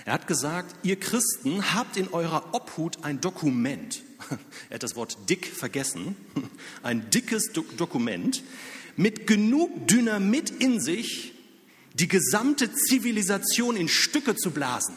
Er 0.05 0.13
hat 0.13 0.27
gesagt, 0.27 0.75
ihr 0.83 0.99
Christen 0.99 1.73
habt 1.73 1.97
in 1.97 2.07
eurer 2.09 2.53
Obhut 2.53 3.03
ein 3.03 3.21
Dokument. 3.21 4.03
Er 4.69 4.75
hat 4.75 4.83
das 4.83 4.95
Wort 4.95 5.17
dick 5.29 5.47
vergessen. 5.47 6.15
Ein 6.83 7.09
dickes 7.09 7.51
Do 7.53 7.63
Dokument 7.77 8.43
mit 8.95 9.27
genug 9.27 9.87
Dynamit 9.87 10.49
in 10.49 10.81
sich, 10.81 11.33
die 11.93 12.09
gesamte 12.09 12.73
Zivilisation 12.73 13.77
in 13.77 13.87
Stücke 13.87 14.35
zu 14.35 14.51
blasen, 14.51 14.95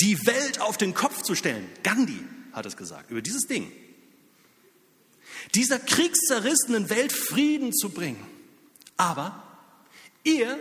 die 0.00 0.26
Welt 0.26 0.60
auf 0.60 0.78
den 0.78 0.94
Kopf 0.94 1.22
zu 1.22 1.34
stellen. 1.34 1.68
Gandhi 1.82 2.18
hat 2.58 2.66
es 2.66 2.76
gesagt, 2.76 3.10
über 3.10 3.22
dieses 3.22 3.46
Ding. 3.46 3.72
Dieser 5.54 5.78
kriegszerrissenen 5.78 6.90
Welt 6.90 7.12
Frieden 7.12 7.72
zu 7.72 7.90
bringen. 7.90 8.24
Aber 8.96 9.42
ihr 10.24 10.58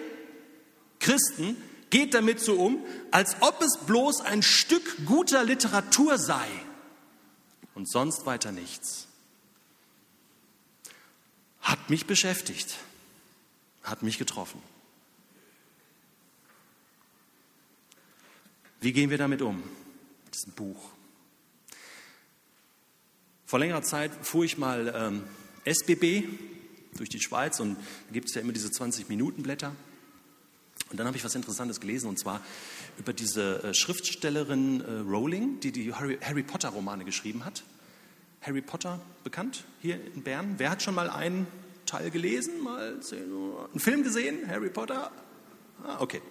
Christen 1.00 1.58
geht 1.90 2.14
damit 2.14 2.40
so 2.40 2.60
um, 2.60 2.86
als 3.12 3.36
ob 3.42 3.62
es 3.62 3.78
bloß 3.86 4.22
ein 4.22 4.44
Stück 4.44 5.06
guter 5.06 5.44
Literatur 5.44 6.18
sei 6.18 6.48
und 7.76 7.90
sonst 7.90 8.26
weiter 8.26 8.52
nichts. 8.52 9.08
Hat 11.62 11.90
mich 11.90 12.06
beschäftigt, 12.06 12.78
hat 13.84 14.04
mich 14.04 14.18
getroffen. 14.18 14.62
Wie 18.80 18.94
gehen 18.94 19.10
wir 19.10 19.18
damit 19.18 19.42
um, 19.42 19.58
mit 20.26 20.36
diesem 20.36 20.54
Buch? 20.54 20.97
Vor 23.48 23.60
längerer 23.60 23.82
Zeit 23.82 24.12
fuhr 24.24 24.44
ich 24.44 24.58
mal 24.58 24.94
ähm, 24.94 25.24
SBB 25.64 26.28
durch 26.98 27.08
die 27.08 27.22
Schweiz 27.22 27.62
und 27.62 27.76
da 27.76 28.12
gibt 28.12 28.28
es 28.28 28.36
ja 28.36 28.42
immer 28.42 28.52
diese 28.52 28.68
20-Minuten-Blätter. 28.68 29.74
Und 30.92 31.00
dann 31.00 31.08
habe 31.08 31.16
ich 31.16 31.24
was 31.24 31.34
Interessantes 31.34 31.80
gelesen 31.80 32.10
und 32.10 32.20
zwar 32.20 32.42
über 33.00 33.14
diese 33.14 33.64
äh, 33.64 33.74
Schriftstellerin 33.74 34.82
äh, 34.82 34.92
Rowling, 35.10 35.62
die 35.62 35.72
die 35.72 35.94
Harry, 35.94 36.18
Harry 36.22 36.44
Potter-Romane 36.44 37.06
geschrieben 37.06 37.46
hat. 37.46 37.64
Harry 38.42 38.62
Potter 38.62 39.00
bekannt 39.24 39.64
hier 39.82 39.96
in 40.14 40.24
Bern. 40.24 40.56
Wer 40.58 40.70
hat 40.70 40.84
schon 40.84 40.96
mal 40.96 41.10
einen 41.10 41.48
Teil 41.86 42.12
gelesen? 42.12 42.62
Mal 42.62 43.00
einen 43.00 43.80
Film 43.80 44.04
gesehen? 44.04 44.46
Harry 44.50 44.70
Potter? 44.70 45.10
Ah, 45.86 46.02
okay. 46.02 46.22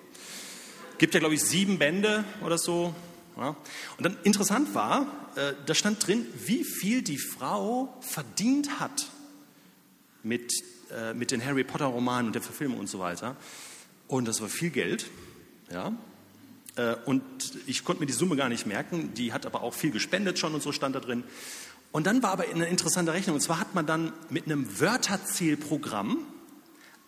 Gibt 0.99 1.15
ja, 1.15 1.21
glaube 1.21 1.35
ich, 1.35 1.43
sieben 1.43 1.79
Bände 1.79 2.27
oder 2.45 2.59
so. 2.59 2.95
Und 3.37 4.05
dann 4.07 4.17
interessant 4.25 4.75
war, 4.75 5.07
äh, 5.37 5.53
da 5.67 5.75
stand 5.75 6.07
drin, 6.07 6.27
wie 6.47 6.65
viel 6.65 7.03
die 7.03 7.19
Frau 7.19 7.95
verdient 8.01 8.81
hat 8.81 9.09
mit, 10.23 10.53
äh, 10.91 11.13
mit 11.13 11.31
den 11.31 11.45
Harry 11.45 11.63
Potter 11.63 11.87
Romanen 11.87 12.29
und 12.29 12.33
der 12.35 12.43
Verfilmung 12.43 12.81
und 12.81 12.89
so 12.89 12.99
weiter. 12.99 13.37
Und 14.09 14.27
das 14.27 14.41
war 14.41 14.49
viel 14.49 14.71
Geld. 14.71 15.07
Ja. 15.71 15.93
Äh, 16.77 16.97
und 17.05 17.23
ich 17.67 17.85
konnte 17.85 18.01
mir 18.01 18.07
die 18.07 18.13
Summe 18.13 18.37
gar 18.37 18.49
nicht 18.49 18.67
merken. 18.67 19.13
Die 19.15 19.33
hat 19.33 19.45
aber 19.47 19.63
auch 19.63 19.75
viel 19.75 19.91
gespendet 19.91 20.39
schon 20.39 20.55
und 20.55 20.63
so 20.63 20.73
stand 20.73 20.95
da 20.95 21.01
drin. 21.01 21.25
Und 21.93 22.07
dann 22.07 22.23
war 22.23 22.31
aber 22.31 22.45
eine 22.45 22.67
interessante 22.67 23.13
Rechnung. 23.13 23.37
Und 23.37 23.43
zwar 23.43 23.61
hat 23.61 23.75
man 23.75 23.87
dann 23.87 24.13
mit 24.31 24.47
einem 24.47 24.81
Wörterzählprogramm 24.81 26.19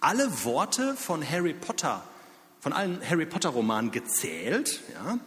alle 0.01 0.45
Worte 0.45 0.95
von 0.95 1.29
Harry 1.29 1.55
Potter, 1.55 2.03
von 2.61 2.73
allen 2.73 3.01
Harry 3.09 3.27
Potter 3.27 3.51
Romanen 3.51 3.91
gezählt. 3.91 4.81
Ja. 4.95 5.19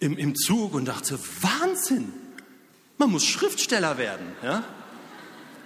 im, 0.00 0.18
im 0.18 0.34
Zug 0.34 0.74
und 0.74 0.86
dachte, 0.86 1.18
Wahnsinn, 1.40 2.12
man 2.98 3.12
muss 3.12 3.24
Schriftsteller 3.24 3.96
werden. 3.96 4.26
Ja? 4.42 4.64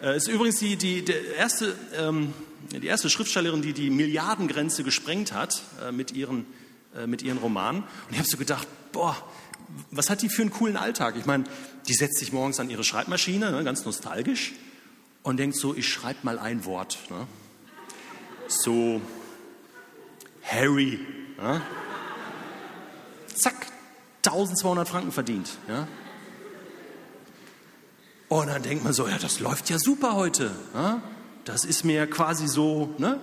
Äh, 0.02 0.18
ist 0.18 0.28
übrigens 0.28 0.58
die, 0.58 0.76
die, 0.76 1.02
der 1.02 1.34
erste, 1.34 1.74
ähm, 1.96 2.34
die 2.70 2.86
erste 2.86 3.08
Schriftstellerin, 3.08 3.62
die 3.62 3.72
die 3.72 3.88
Milliardengrenze 3.88 4.84
gesprengt 4.84 5.32
hat 5.32 5.62
äh, 5.82 5.92
mit, 5.92 6.12
ihren, 6.12 6.44
äh, 6.94 7.06
mit 7.06 7.22
ihren 7.22 7.38
Romanen. 7.38 7.84
Und 7.84 8.12
ich 8.12 8.18
habe 8.18 8.28
so 8.28 8.36
gedacht, 8.36 8.68
boah, 8.92 9.16
was 9.90 10.10
hat 10.10 10.20
die 10.20 10.28
für 10.28 10.42
einen 10.42 10.50
coolen 10.50 10.76
Alltag? 10.76 11.14
Ich 11.16 11.24
meine, 11.24 11.44
die 11.88 11.94
setzt 11.94 12.18
sich 12.18 12.34
morgens 12.34 12.60
an 12.60 12.68
ihre 12.68 12.84
Schreibmaschine, 12.84 13.50
ne, 13.50 13.64
ganz 13.64 13.86
nostalgisch, 13.86 14.52
und 15.22 15.38
denkt 15.38 15.56
so, 15.56 15.74
ich 15.74 15.88
schreibe 15.88 16.18
mal 16.22 16.38
ein 16.38 16.66
Wort. 16.66 16.98
Ne? 17.08 17.26
So, 18.46 19.00
Harry. 20.42 21.00
Ne? 21.38 21.62
Zack, 23.42 23.66
1200 24.24 24.88
Franken 24.88 25.10
verdient. 25.10 25.50
Ja? 25.68 25.88
Und 28.28 28.46
dann 28.46 28.62
denkt 28.62 28.84
man 28.84 28.92
so, 28.92 29.08
ja, 29.08 29.18
das 29.18 29.40
läuft 29.40 29.68
ja 29.68 29.78
super 29.78 30.14
heute. 30.14 30.52
Ja? 30.74 31.02
Das 31.44 31.64
ist 31.64 31.84
mir 31.84 32.08
quasi 32.08 32.46
so, 32.46 32.94
ne? 32.98 33.18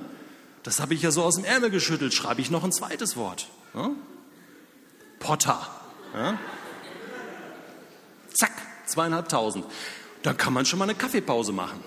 das 0.63 0.81
habe 0.81 0.93
ich 0.93 1.01
ja 1.01 1.11
so 1.11 1.23
aus 1.23 1.35
dem 1.35 1.45
Ärmel 1.45 1.69
geschüttelt. 1.69 2.13
Schreibe 2.13 2.41
ich 2.41 2.51
noch 2.51 2.65
ein 2.65 2.73
zweites 2.73 3.15
Wort. 3.15 3.47
Ja? 3.73 3.91
Potter. 5.19 5.67
Ja? 6.13 6.37
Zack, 8.33 8.51
zweieinhalbtausend. 8.85 9.65
Dann 10.21 10.35
kann 10.35 10.51
man 10.51 10.65
schon 10.65 10.79
mal 10.79 10.83
eine 10.83 10.95
Kaffeepause 10.95 11.53
machen. 11.53 11.81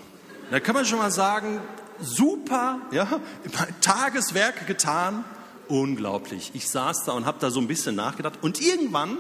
Da 0.51 0.59
kann 0.59 0.75
man 0.75 0.87
schon 0.87 0.99
mal 0.99 1.13
sagen, 1.13 1.61
super, 2.01 2.81
ja, 2.93 3.21
Tageswerk 3.83 4.67
getan, 4.67 5.25
unglaublich. 5.69 6.51
Ich 6.55 6.69
saß 6.69 7.05
da 7.05 7.13
und 7.13 7.27
habe 7.27 7.39
da 7.39 7.51
so 7.51 7.61
ein 7.61 7.69
bisschen 7.69 7.95
nachgedacht 7.95 8.39
und 8.43 8.61
irgendwann 8.61 9.19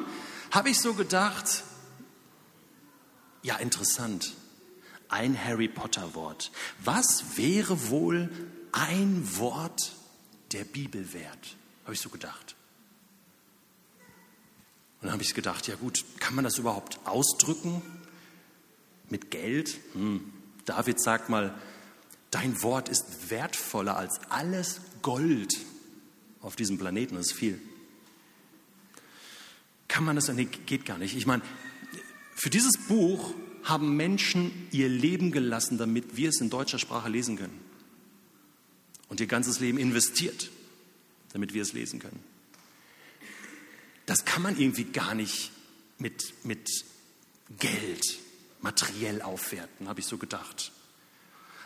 habe 0.50 0.70
ich 0.70 0.80
so 0.80 0.94
gedacht, 0.94 1.64
ja, 3.42 3.56
interessant. 3.56 4.34
Ein 5.08 5.36
Harry 5.42 5.68
Potter 5.68 6.14
Wort. 6.14 6.52
Was 6.82 7.36
wäre 7.36 7.90
wohl 7.90 8.30
ein 8.72 9.28
Wort 9.36 9.92
der 10.52 10.64
Bibel 10.64 11.12
wert? 11.12 11.56
Habe 11.84 11.94
ich 11.94 12.00
so 12.00 12.08
gedacht. 12.08 12.54
Und 15.00 15.06
dann 15.06 15.12
habe 15.12 15.22
ich 15.22 15.34
gedacht, 15.34 15.66
ja 15.66 15.74
gut, 15.74 16.04
kann 16.20 16.34
man 16.34 16.44
das 16.44 16.58
überhaupt 16.58 17.00
ausdrücken 17.04 17.82
mit 19.10 19.30
Geld? 19.30 19.78
Hm. 19.94 20.32
David 20.64 21.00
sagt 21.00 21.28
mal, 21.28 21.54
dein 22.30 22.62
Wort 22.62 22.88
ist 22.88 23.30
wertvoller 23.30 23.96
als 23.96 24.20
alles 24.30 24.80
Gold 25.02 25.52
auf 26.42 26.56
diesem 26.56 26.78
Planeten. 26.78 27.14
Das 27.14 27.26
ist 27.28 27.32
viel. 27.32 27.60
Kann 29.88 30.04
man 30.04 30.16
das? 30.16 30.28
Nee, 30.28 30.48
geht 30.66 30.84
gar 30.84 30.98
nicht. 30.98 31.16
Ich 31.16 31.26
meine, 31.26 31.42
für 32.34 32.50
dieses 32.50 32.76
Buch 32.88 33.34
haben 33.62 33.96
Menschen 33.96 34.50
ihr 34.72 34.88
Leben 34.88 35.30
gelassen, 35.30 35.78
damit 35.78 36.16
wir 36.16 36.30
es 36.30 36.40
in 36.40 36.50
deutscher 36.50 36.78
Sprache 36.78 37.08
lesen 37.08 37.36
können. 37.36 37.60
Und 39.08 39.20
ihr 39.20 39.26
ganzes 39.26 39.60
Leben 39.60 39.78
investiert, 39.78 40.50
damit 41.32 41.54
wir 41.54 41.62
es 41.62 41.72
lesen 41.72 42.00
können. 42.00 42.18
Das 44.06 44.24
kann 44.24 44.42
man 44.42 44.58
irgendwie 44.58 44.84
gar 44.84 45.14
nicht 45.14 45.52
mit, 45.98 46.34
mit 46.44 46.68
Geld 47.58 48.18
materiell 48.60 49.22
aufwerten, 49.22 49.88
habe 49.88 50.00
ich 50.00 50.06
so 50.06 50.18
gedacht. 50.18 50.71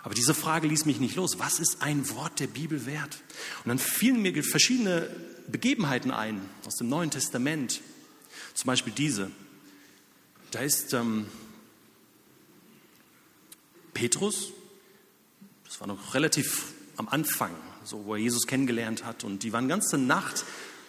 Aber 0.06 0.14
diese 0.14 0.34
Frage 0.34 0.68
ließ 0.68 0.84
mich 0.84 1.00
nicht 1.00 1.16
los. 1.16 1.40
Was 1.40 1.58
ist 1.58 1.82
ein 1.82 2.08
Wort 2.10 2.38
der 2.38 2.46
Bibel 2.46 2.86
wert? 2.86 3.18
Und 3.64 3.70
dann 3.70 3.80
fielen 3.80 4.22
mir 4.22 4.44
verschiedene 4.44 5.10
Begebenheiten 5.48 6.12
ein 6.12 6.48
aus 6.64 6.76
dem 6.76 6.88
Neuen 6.88 7.10
Testament. 7.10 7.80
Zum 8.54 8.68
Beispiel 8.68 8.92
diese. 8.92 9.32
Da 10.52 10.60
ist 10.60 10.94
ähm, 10.94 11.26
Petrus, 13.94 14.52
das 15.64 15.80
war 15.80 15.88
noch 15.88 16.14
relativ 16.14 16.66
am 16.96 17.08
Anfang, 17.08 17.50
so 17.82 18.04
wo 18.04 18.14
er 18.14 18.20
Jesus 18.20 18.46
kennengelernt 18.46 19.04
hat, 19.04 19.24
und 19.24 19.42
die 19.42 19.52
waren 19.52 19.66
ganze 19.66 19.98
Nacht 19.98 20.44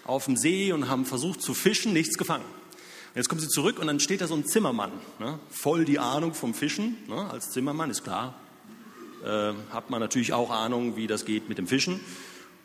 auf 0.06 0.26
dem 0.26 0.38
See 0.38 0.72
und 0.72 0.90
haben 0.90 1.08
versucht 1.08 1.42
zu 1.42 1.56
fischen, 1.56 1.92
nichts 1.92 2.20
gefangen. 2.20 2.46
Jetzt 3.16 3.30
kommen 3.30 3.42
sie 3.42 3.50
zurück 3.50 3.80
und 3.80 3.88
dann 3.88 4.00
steht 4.00 4.22
da 4.22 4.28
so 4.28 4.36
ein 4.36 4.46
Zimmermann, 4.46 4.92
ne? 5.18 5.40
voll 5.50 5.86
die 5.86 5.98
Ahnung 5.98 6.36
vom 6.36 6.54
Fischen. 6.54 6.98
Ne? 7.08 7.28
Als 7.32 7.50
Zimmermann 7.50 7.90
ist 7.90 8.04
klar, 8.04 8.36
äh, 9.26 9.54
hat 9.72 9.90
man 9.90 10.00
natürlich 10.00 10.34
auch 10.34 10.50
Ahnung, 10.52 10.96
wie 10.96 11.08
das 11.08 11.26
geht 11.26 11.50
mit 11.50 11.58
dem 11.58 11.68
Fischen. 11.68 12.00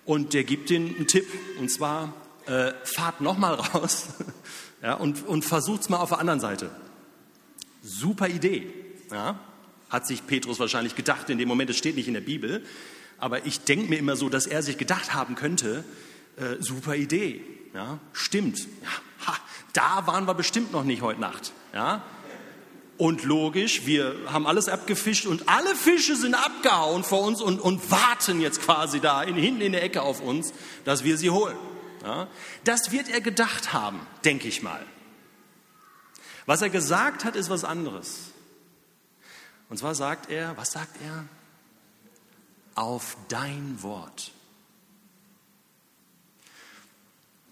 Und 0.04 0.34
der 0.34 0.44
gibt 0.44 0.70
ihnen 0.70 0.94
einen 0.96 1.06
Tipp, 1.06 1.26
und 1.58 1.70
zwar 1.70 2.12
äh, 2.46 2.72
fahrt 2.84 3.20
nochmal 3.20 3.54
raus 3.74 4.08
ja, 4.82 4.94
und, 4.94 5.26
und 5.26 5.44
es 5.44 5.88
mal 5.88 5.98
auf 5.98 6.08
der 6.08 6.18
anderen 6.18 6.40
Seite. 6.40 6.70
Super 7.82 8.28
Idee. 8.28 8.72
Ja? 9.10 9.38
Hat 9.90 10.06
sich 10.06 10.26
Petrus 10.26 10.58
wahrscheinlich 10.58 10.96
gedacht 10.96 11.30
in 11.30 11.38
dem 11.38 11.48
Moment, 11.48 11.70
es 11.70 11.76
steht 11.76 11.96
nicht 11.96 12.08
in 12.08 12.14
der 12.14 12.20
Bibel, 12.20 12.64
aber 13.18 13.46
ich 13.46 13.60
denke 13.60 13.88
mir 13.88 13.98
immer 13.98 14.16
so, 14.16 14.28
dass 14.28 14.46
er 14.46 14.62
sich 14.62 14.78
gedacht 14.78 15.14
haben 15.14 15.36
könnte, 15.36 15.84
äh, 16.36 16.60
super 16.60 16.96
Idee. 16.96 17.44
Ja? 17.74 18.00
Stimmt. 18.12 18.58
Ja, 18.58 19.26
ha, 19.26 19.36
da 19.72 20.06
waren 20.06 20.26
wir 20.26 20.34
bestimmt 20.34 20.72
noch 20.72 20.84
nicht 20.84 21.02
heute 21.02 21.20
Nacht. 21.20 21.52
Ja? 21.72 22.02
Und 23.02 23.24
logisch, 23.24 23.84
wir 23.84 24.14
haben 24.26 24.46
alles 24.46 24.68
abgefischt 24.68 25.26
und 25.26 25.48
alle 25.48 25.74
Fische 25.74 26.14
sind 26.14 26.36
abgehauen 26.36 27.02
vor 27.02 27.22
uns 27.22 27.42
und, 27.42 27.58
und 27.58 27.90
warten 27.90 28.40
jetzt 28.40 28.62
quasi 28.62 29.00
da 29.00 29.24
in, 29.24 29.34
hinten 29.34 29.60
in 29.60 29.72
der 29.72 29.82
Ecke 29.82 30.02
auf 30.02 30.20
uns, 30.20 30.52
dass 30.84 31.02
wir 31.02 31.18
sie 31.18 31.30
holen. 31.30 31.56
Ja? 32.04 32.28
Das 32.62 32.92
wird 32.92 33.08
er 33.08 33.20
gedacht 33.20 33.72
haben, 33.72 34.06
denke 34.24 34.46
ich 34.46 34.62
mal. 34.62 34.86
Was 36.46 36.62
er 36.62 36.70
gesagt 36.70 37.24
hat, 37.24 37.34
ist 37.34 37.50
was 37.50 37.64
anderes. 37.64 38.30
Und 39.68 39.78
zwar 39.78 39.96
sagt 39.96 40.30
er, 40.30 40.56
was 40.56 40.70
sagt 40.70 40.96
er? 41.02 41.24
Auf 42.76 43.16
dein 43.26 43.82
Wort. 43.82 44.30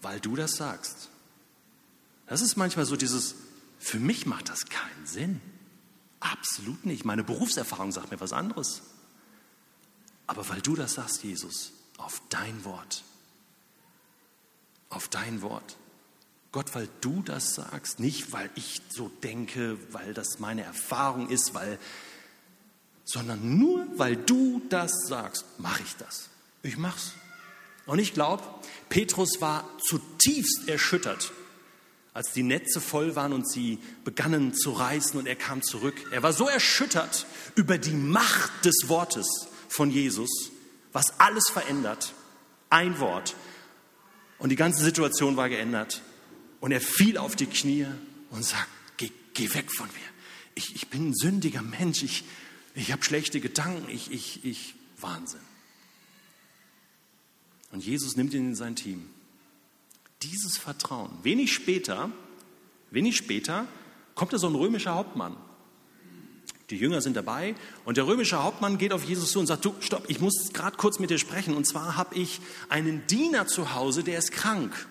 Weil 0.01 0.21
du 0.21 0.37
das 0.37 0.53
sagst. 0.53 1.09
Das 2.27 2.39
ist 2.39 2.55
manchmal 2.55 2.85
so 2.85 2.95
dieses, 2.95 3.35
für 3.81 3.99
mich 3.99 4.27
macht 4.27 4.47
das 4.47 4.67
keinen 4.67 5.05
Sinn. 5.07 5.41
Absolut 6.19 6.85
nicht. 6.85 7.03
Meine 7.03 7.23
Berufserfahrung 7.23 7.91
sagt 7.91 8.11
mir 8.11 8.19
was 8.21 8.31
anderes. 8.31 8.83
Aber 10.27 10.47
weil 10.49 10.61
du 10.61 10.75
das 10.75 10.93
sagst, 10.93 11.23
Jesus, 11.23 11.73
auf 11.97 12.21
dein 12.29 12.63
Wort. 12.63 13.03
Auf 14.89 15.07
dein 15.07 15.41
Wort. 15.41 15.77
Gott, 16.51 16.75
weil 16.75 16.89
du 17.01 17.23
das 17.23 17.55
sagst, 17.55 17.99
nicht 17.99 18.31
weil 18.31 18.51
ich 18.53 18.81
so 18.89 19.09
denke, 19.23 19.79
weil 19.91 20.13
das 20.13 20.37
meine 20.37 20.61
Erfahrung 20.61 21.29
ist, 21.29 21.55
weil, 21.55 21.79
sondern 23.03 23.57
nur 23.57 23.87
weil 23.97 24.15
du 24.15 24.61
das 24.69 24.91
sagst, 25.07 25.43
mache 25.57 25.81
ich 25.81 25.95
das. 25.95 26.29
Ich 26.61 26.77
mach's. 26.77 27.13
Und 27.87 27.97
ich 27.97 28.13
glaube, 28.13 28.43
Petrus 28.89 29.41
war 29.41 29.67
zutiefst 29.79 30.67
erschüttert 30.67 31.31
als 32.13 32.33
die 32.33 32.43
Netze 32.43 32.81
voll 32.81 33.15
waren 33.15 33.31
und 33.33 33.49
sie 33.49 33.79
begannen 34.03 34.53
zu 34.53 34.71
reißen 34.71 35.17
und 35.17 35.27
er 35.27 35.35
kam 35.35 35.61
zurück. 35.63 35.95
Er 36.11 36.23
war 36.23 36.33
so 36.33 36.47
erschüttert 36.47 37.25
über 37.55 37.77
die 37.77 37.93
Macht 37.93 38.65
des 38.65 38.87
Wortes 38.87 39.47
von 39.69 39.89
Jesus, 39.89 40.29
was 40.91 41.19
alles 41.19 41.49
verändert. 41.49 42.13
Ein 42.69 42.99
Wort. 42.99 43.35
Und 44.39 44.49
die 44.49 44.55
ganze 44.55 44.83
Situation 44.83 45.37
war 45.37 45.49
geändert. 45.49 46.01
Und 46.59 46.71
er 46.71 46.81
fiel 46.81 47.17
auf 47.17 47.35
die 47.35 47.45
Knie 47.45 47.87
und 48.29 48.43
sagt, 48.43 48.67
geh, 48.97 49.11
geh 49.33 49.53
weg 49.53 49.71
von 49.71 49.87
mir. 49.87 49.95
Ich, 50.55 50.75
ich 50.75 50.89
bin 50.89 51.09
ein 51.09 51.15
sündiger 51.15 51.61
Mensch. 51.61 52.03
Ich, 52.03 52.23
ich 52.75 52.91
habe 52.91 53.03
schlechte 53.03 53.39
Gedanken. 53.39 53.89
Ich, 53.89 54.11
ich, 54.11 54.43
ich, 54.43 54.75
Wahnsinn. 54.99 55.39
Und 57.71 57.83
Jesus 57.83 58.17
nimmt 58.17 58.33
ihn 58.33 58.49
in 58.49 58.55
sein 58.55 58.75
Team. 58.75 59.09
Dieses 60.23 60.57
Vertrauen. 60.57 61.11
Wenig 61.23 61.53
später, 61.53 62.11
wenig 62.91 63.17
später 63.17 63.67
kommt 64.15 64.33
da 64.33 64.37
so 64.37 64.47
ein 64.47 64.55
römischer 64.55 64.95
Hauptmann. 64.95 65.35
Die 66.69 66.77
Jünger 66.77 67.01
sind 67.01 67.17
dabei 67.17 67.55
und 67.83 67.97
der 67.97 68.07
römische 68.07 68.41
Hauptmann 68.41 68.77
geht 68.77 68.93
auf 68.93 69.03
Jesus 69.03 69.31
zu 69.31 69.39
und 69.39 69.47
sagt, 69.47 69.65
du, 69.65 69.75
stopp, 69.81 70.05
ich 70.07 70.21
muss 70.21 70.51
gerade 70.53 70.77
kurz 70.77 70.99
mit 70.99 71.09
dir 71.09 71.17
sprechen. 71.17 71.55
Und 71.55 71.67
zwar 71.67 71.97
habe 71.97 72.15
ich 72.15 72.39
einen 72.69 73.05
Diener 73.07 73.45
zu 73.47 73.73
Hause, 73.73 74.03
der 74.03 74.19
ist 74.19 74.31
krank. 74.31 74.87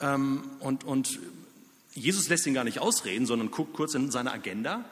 Ähm, 0.00 0.44
und, 0.60 0.84
und 0.84 1.18
Jesus 1.92 2.28
lässt 2.28 2.46
ihn 2.46 2.54
gar 2.54 2.64
nicht 2.64 2.78
ausreden, 2.78 3.26
sondern 3.26 3.50
guckt 3.50 3.72
kurz 3.72 3.94
in 3.94 4.10
seine 4.10 4.30
Agenda 4.30 4.84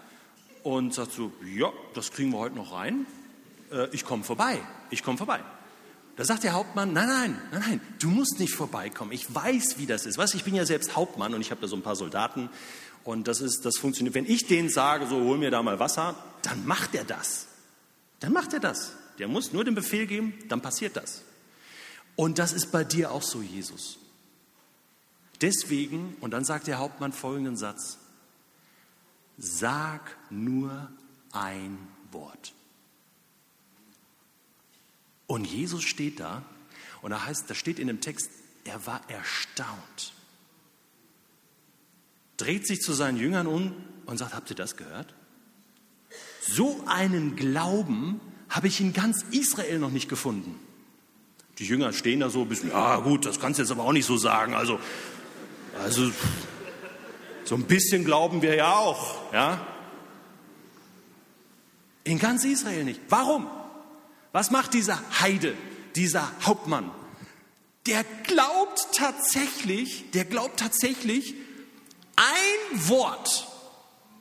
und 0.65 0.93
sagt 0.93 1.13
so, 1.13 1.33
ja, 1.55 1.73
das 1.95 2.11
kriegen 2.11 2.31
wir 2.31 2.39
heute 2.39 2.57
noch 2.57 2.73
rein. 2.73 3.07
Äh, 3.71 3.89
ich 3.93 4.05
komme 4.05 4.25
vorbei, 4.25 4.61
ich 4.91 5.03
komme 5.05 5.19
vorbei. 5.19 5.41
Da 6.19 6.25
sagt 6.25 6.43
der 6.43 6.53
Hauptmann, 6.53 6.93
nein, 6.93 7.07
nein, 7.07 7.39
nein, 7.53 7.61
nein, 7.61 7.81
du 8.01 8.09
musst 8.09 8.41
nicht 8.41 8.53
vorbeikommen. 8.53 9.13
Ich 9.13 9.33
weiß, 9.33 9.79
wie 9.79 9.87
das 9.87 10.05
ist. 10.05 10.19
Weißt, 10.19 10.35
ich 10.35 10.43
bin 10.43 10.53
ja 10.53 10.67
selbst 10.67 10.97
Hauptmann 10.97 11.33
und 11.33 11.41
ich 11.41 11.53
habe 11.53 11.61
da 11.61 11.69
so 11.69 11.77
ein 11.77 11.83
paar 11.83 11.95
Soldaten 11.95 12.51
und 13.05 13.29
das 13.29 13.41
ist, 13.41 13.65
das 13.65 13.79
funktioniert. 13.79 14.17
Wenn 14.17 14.27
ich 14.27 14.49
denen 14.49 14.69
sage, 14.69 15.07
so 15.07 15.15
hol 15.15 15.39
mir 15.39 15.53
da 15.53 15.63
mal 15.63 15.79
Wasser, 15.79 16.17
dann 16.43 16.67
macht 16.67 16.97
er 16.97 17.05
das. 17.05 17.47
Dann 18.19 18.33
macht 18.33 18.53
er 18.53 18.59
das. 18.59 18.95
Der 19.21 19.29
muss 19.29 19.53
nur 19.53 19.63
den 19.63 19.77
Befehl 19.77 20.09
geben, 20.09 20.35
dann 20.49 20.61
passiert 20.61 20.97
das. 20.97 21.23
Und 22.17 22.41
das 22.41 22.53
ist 22.53 22.73
bei 22.73 22.83
dir 22.83 23.13
auch 23.13 23.23
so, 23.23 23.41
Jesus. 23.41 24.01
Deswegen, 25.41 26.17
und 26.21 26.33
dann 26.33 26.45
sagt 26.45 26.67
der 26.67 26.79
Hauptmann 26.79 27.13
folgenden 27.13 27.57
Satz, 27.57 27.99
sag 29.37 30.17
nur 30.31 30.91
ein 31.31 31.79
Wort. 32.11 32.55
Und 35.29 35.45
Jesus 35.45 35.85
steht 35.85 36.19
da 36.19 36.43
und 37.03 37.13
da 37.13 37.27
heißt, 37.27 37.49
da 37.49 37.55
steht 37.55 37.79
in 37.79 37.87
dem 37.87 38.01
Text, 38.01 38.31
er 38.65 38.85
war 38.87 39.03
erstaunt. 39.09 40.15
Dreht 42.39 42.67
sich 42.67 42.81
zu 42.81 42.93
seinen 42.93 43.19
Jüngern 43.19 43.47
um 43.47 43.73
und 44.07 44.17
sagt, 44.17 44.35
habt 44.35 44.51
ihr 44.51 44.57
das 44.57 44.77
gehört? 44.77 45.15
So 46.41 46.83
einen 46.87 47.37
Glauben 47.37 48.21
habe 48.49 48.69
ich 48.69 48.81
in 48.81 48.95
ganz 48.95 49.23
Israel 49.31 49.79
noch 49.79 49.91
nicht 49.91 50.09
gefunden. 50.09 50.59
Die 51.59 51.67
Jünger 51.67 51.93
stehen 51.93 52.21
da 52.21 52.31
so 52.31 52.43
ein 52.43 52.49
bisschen, 52.49 52.71
ja 52.71 52.97
gut, 52.97 53.27
das 53.27 53.39
kannst 53.39 53.59
du 53.59 53.63
jetzt 53.63 53.71
aber 53.71 53.85
auch 53.85 53.93
nicht 53.93 54.07
so 54.07 54.17
sagen. 54.17 54.55
Also, 54.55 54.81
also 55.79 56.11
so 57.45 57.55
ein 57.55 57.65
bisschen 57.65 58.05
glauben 58.05 58.41
wir 58.41 58.55
ja 58.55 58.77
auch. 58.77 59.33
Ja? 59.33 59.67
In 62.05 62.19
ganz 62.19 62.45
Israel 62.45 62.85
nicht. 62.85 63.01
Warum? 63.11 63.47
Was 64.33 64.51
macht 64.51 64.75
dieser 64.75 65.03
Heide, 65.21 65.57
dieser 65.97 66.31
Hauptmann? 66.45 66.91
Der 67.87 68.05
glaubt 68.25 68.89
tatsächlich, 68.93 70.11
der 70.13 70.25
glaubt 70.25 70.61
tatsächlich 70.61 71.35
ein 72.17 72.89
Wort 72.89 73.49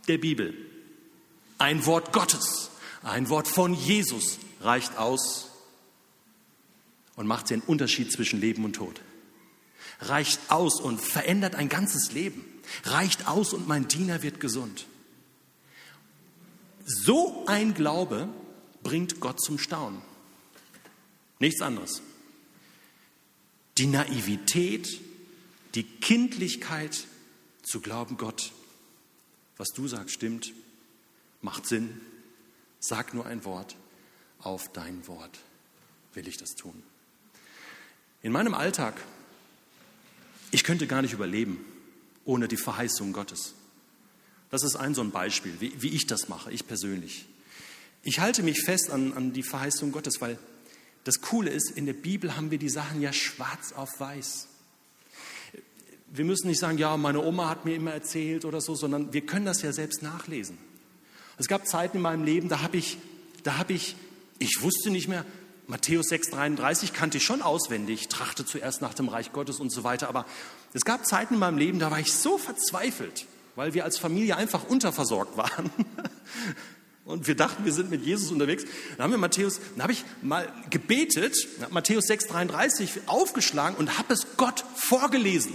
der 0.07 0.17
Bibel, 0.17 0.55
ein 1.57 1.85
Wort 1.85 2.13
Gottes, 2.13 2.69
ein 3.03 3.29
Wort 3.29 3.47
von 3.47 3.73
Jesus 3.73 4.39
reicht 4.61 4.97
aus 4.97 5.49
und 7.15 7.27
macht 7.27 7.49
den 7.49 7.61
Unterschied 7.61 8.11
zwischen 8.11 8.39
Leben 8.39 8.63
und 8.63 8.73
Tod. 8.73 9.01
Reicht 9.99 10.39
aus 10.49 10.79
und 10.79 11.01
verändert 11.01 11.55
ein 11.55 11.69
ganzes 11.69 12.11
Leben. 12.11 12.45
Reicht 12.83 13.27
aus 13.27 13.53
und 13.53 13.67
mein 13.67 13.87
Diener 13.87 14.21
wird 14.21 14.39
gesund. 14.39 14.85
So 16.85 17.45
ein 17.47 17.73
Glaube 17.73 18.29
bringt 18.83 19.19
Gott 19.19 19.41
zum 19.41 19.59
Staunen. 19.59 20.01
Nichts 21.39 21.61
anderes. 21.61 22.01
Die 23.77 23.87
Naivität, 23.87 24.99
die 25.75 25.83
Kindlichkeit 25.83 27.05
zu 27.63 27.81
glauben, 27.81 28.17
Gott, 28.17 28.51
was 29.57 29.69
du 29.69 29.87
sagst, 29.87 30.15
stimmt, 30.15 30.53
macht 31.41 31.67
Sinn. 31.67 32.01
Sag 32.79 33.13
nur 33.13 33.25
ein 33.25 33.43
Wort, 33.45 33.75
auf 34.39 34.71
dein 34.71 35.07
Wort 35.07 35.39
will 36.13 36.27
ich 36.27 36.37
das 36.37 36.55
tun. 36.55 36.81
In 38.21 38.31
meinem 38.31 38.53
Alltag, 38.53 38.99
ich 40.51 40.63
könnte 40.63 40.87
gar 40.87 41.01
nicht 41.01 41.13
überleben 41.13 41.63
ohne 42.25 42.47
die 42.47 42.57
Verheißung 42.57 43.13
Gottes. 43.13 43.53
Das 44.49 44.63
ist 44.63 44.75
ein 44.75 44.93
so 44.93 45.01
ein 45.01 45.11
Beispiel, 45.11 45.55
wie, 45.59 45.81
wie 45.81 45.89
ich 45.89 46.07
das 46.07 46.27
mache, 46.29 46.51
ich 46.51 46.67
persönlich. 46.67 47.25
Ich 48.07 48.21
halte 48.21 48.41
mich 48.41 48.61
fest 48.61 48.89
an, 48.89 49.11
an 49.11 49.33
die 49.33 49.43
Verheißung 49.43 49.91
Gottes, 49.91 50.21
weil 50.21 50.37
das 51.03 51.19
Coole 51.19 51.49
ist, 51.49 51.71
in 51.71 51.85
der 51.85 51.91
Bibel 51.91 52.37
haben 52.37 52.51
wir 52.51 52.57
die 52.57 52.69
Sachen 52.69 53.01
ja 53.01 53.11
schwarz 53.11 53.73
auf 53.73 53.99
weiß. 53.99 54.47
Wir 56.13 56.23
müssen 56.23 56.47
nicht 56.47 56.59
sagen, 56.59 56.77
ja, 56.77 56.95
meine 56.95 57.21
Oma 57.21 57.49
hat 57.49 57.65
mir 57.65 57.75
immer 57.75 57.91
erzählt 57.91 58.45
oder 58.45 58.61
so, 58.61 58.75
sondern 58.75 59.11
wir 59.11 59.25
können 59.25 59.45
das 59.45 59.61
ja 59.61 59.73
selbst 59.73 60.03
nachlesen. 60.03 60.57
Es 61.37 61.49
gab 61.49 61.67
Zeiten 61.67 61.97
in 61.97 62.03
meinem 62.03 62.23
Leben, 62.23 62.47
da 62.47 62.61
habe 62.61 62.77
ich, 62.77 62.97
da 63.43 63.57
habe 63.57 63.73
ich, 63.73 63.97
ich 64.39 64.61
wusste 64.61 64.89
nicht 64.89 65.09
mehr, 65.09 65.25
Matthäus 65.67 66.09
6,33 66.09 66.93
kannte 66.93 67.17
ich 67.17 67.25
schon 67.25 67.41
auswendig, 67.41 68.07
trachte 68.07 68.45
zuerst 68.45 68.81
nach 68.81 68.93
dem 68.93 69.09
Reich 69.09 69.33
Gottes 69.33 69.59
und 69.59 69.69
so 69.69 69.83
weiter. 69.83 70.07
Aber 70.07 70.25
es 70.71 70.85
gab 70.85 71.05
Zeiten 71.05 71.33
in 71.33 71.41
meinem 71.41 71.57
Leben, 71.57 71.77
da 71.79 71.91
war 71.91 71.99
ich 71.99 72.13
so 72.13 72.37
verzweifelt, 72.37 73.25
weil 73.57 73.73
wir 73.73 73.83
als 73.83 73.97
Familie 73.97 74.37
einfach 74.37 74.63
unterversorgt 74.63 75.35
waren. 75.35 75.71
Und 77.07 77.25
wir 77.25 77.35
dachten, 77.35 77.63
wir 77.63 77.71
sind 77.71 77.89
mit 77.89 78.05
Jesus 78.05 78.31
unterwegs. 78.31 78.65
Dann 78.97 79.05
haben 79.05 79.11
wir 79.11 79.17
Matthäus, 79.17 79.61
dann 79.75 79.83
habe 79.83 79.93
ich 79.93 80.03
mal 80.21 80.51
gebetet, 80.69 81.35
Matthäus 81.69 82.09
6,33 82.09 83.07
aufgeschlagen 83.07 83.77
und 83.77 83.97
habe 83.97 84.13
es 84.13 84.27
Gott 84.35 84.65
vorgelesen. 84.75 85.53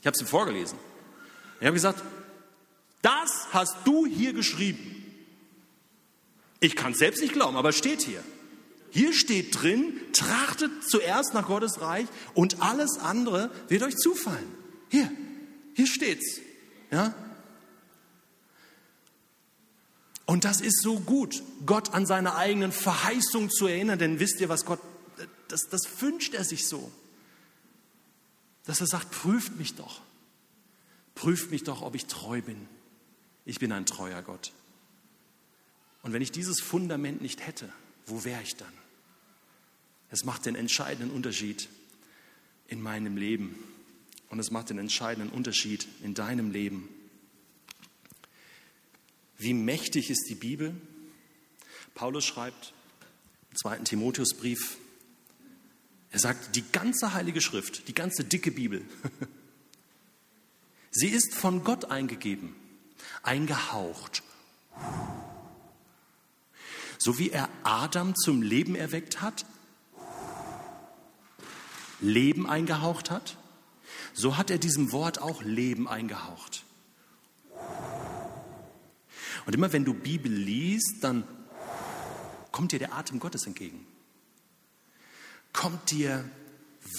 Ich 0.00 0.06
habe 0.06 0.14
es 0.14 0.20
ihm 0.22 0.26
vorgelesen. 0.26 0.78
Ich 1.60 1.66
habe 1.66 1.74
gesagt, 1.74 2.02
das 3.02 3.48
hast 3.52 3.76
du 3.84 4.06
hier 4.06 4.32
geschrieben. 4.32 4.96
Ich 6.58 6.74
kann 6.74 6.92
es 6.92 6.98
selbst 6.98 7.20
nicht 7.20 7.34
glauben, 7.34 7.58
aber 7.58 7.68
es 7.68 7.76
steht 7.76 8.00
hier. 8.00 8.22
Hier 8.90 9.12
steht 9.12 9.60
drin, 9.60 9.92
trachtet 10.14 10.70
zuerst 10.88 11.34
nach 11.34 11.48
Gottes 11.48 11.82
Reich 11.82 12.06
und 12.32 12.62
alles 12.62 12.98
andere 12.98 13.50
wird 13.68 13.82
euch 13.82 13.96
zufallen. 13.96 14.48
Hier, 14.88 15.10
hier 15.74 15.86
steht's. 15.86 16.40
Ja? 16.90 17.14
Und 20.30 20.44
das 20.44 20.60
ist 20.60 20.80
so 20.80 21.00
gut, 21.00 21.42
Gott 21.66 21.92
an 21.92 22.06
seine 22.06 22.36
eigenen 22.36 22.70
Verheißungen 22.70 23.50
zu 23.50 23.66
erinnern, 23.66 23.98
denn 23.98 24.20
wisst 24.20 24.38
ihr, 24.38 24.48
was 24.48 24.64
Gott, 24.64 24.78
das, 25.48 25.68
das 25.68 26.00
wünscht 26.00 26.34
er 26.34 26.44
sich 26.44 26.68
so. 26.68 26.92
Dass 28.62 28.80
er 28.80 28.86
sagt, 28.86 29.10
prüft 29.10 29.56
mich 29.56 29.74
doch. 29.74 30.00
Prüft 31.16 31.50
mich 31.50 31.64
doch, 31.64 31.82
ob 31.82 31.96
ich 31.96 32.06
treu 32.06 32.42
bin. 32.42 32.68
Ich 33.44 33.58
bin 33.58 33.72
ein 33.72 33.86
treuer 33.86 34.22
Gott. 34.22 34.52
Und 36.04 36.12
wenn 36.12 36.22
ich 36.22 36.30
dieses 36.30 36.60
Fundament 36.60 37.20
nicht 37.20 37.44
hätte, 37.44 37.68
wo 38.06 38.22
wäre 38.22 38.40
ich 38.44 38.54
dann? 38.54 38.72
Es 40.10 40.24
macht 40.24 40.46
den 40.46 40.54
entscheidenden 40.54 41.10
Unterschied 41.10 41.68
in 42.68 42.80
meinem 42.80 43.16
Leben. 43.16 43.56
Und 44.28 44.38
es 44.38 44.52
macht 44.52 44.70
den 44.70 44.78
entscheidenden 44.78 45.32
Unterschied 45.32 45.88
in 46.04 46.14
deinem 46.14 46.52
Leben. 46.52 46.88
Wie 49.40 49.54
mächtig 49.54 50.10
ist 50.10 50.28
die 50.28 50.34
Bibel? 50.34 50.74
Paulus 51.94 52.26
schreibt 52.26 52.74
im 53.50 53.56
zweiten 53.56 53.84
Timotheusbrief, 53.86 54.76
er 56.10 56.18
sagt, 56.18 56.56
die 56.56 56.64
ganze 56.72 57.14
Heilige 57.14 57.40
Schrift, 57.40 57.88
die 57.88 57.94
ganze 57.94 58.22
dicke 58.22 58.50
Bibel, 58.50 58.84
sie 60.90 61.08
ist 61.08 61.34
von 61.34 61.64
Gott 61.64 61.86
eingegeben, 61.86 62.54
eingehaucht. 63.22 64.22
So 66.98 67.18
wie 67.18 67.30
er 67.30 67.48
Adam 67.62 68.14
zum 68.14 68.42
Leben 68.42 68.74
erweckt 68.74 69.22
hat, 69.22 69.46
Leben 72.02 72.46
eingehaucht 72.46 73.10
hat, 73.10 73.38
so 74.12 74.36
hat 74.36 74.50
er 74.50 74.58
diesem 74.58 74.92
Wort 74.92 75.18
auch 75.18 75.42
Leben 75.42 75.88
eingehaucht. 75.88 76.66
Und 79.46 79.54
immer 79.54 79.72
wenn 79.72 79.84
du 79.84 79.94
Bibel 79.94 80.32
liest, 80.32 81.02
dann 81.02 81.24
kommt 82.52 82.72
dir 82.72 82.78
der 82.78 82.94
Atem 82.94 83.20
Gottes 83.20 83.46
entgegen. 83.46 83.86
Kommt 85.52 85.90
dir 85.90 86.28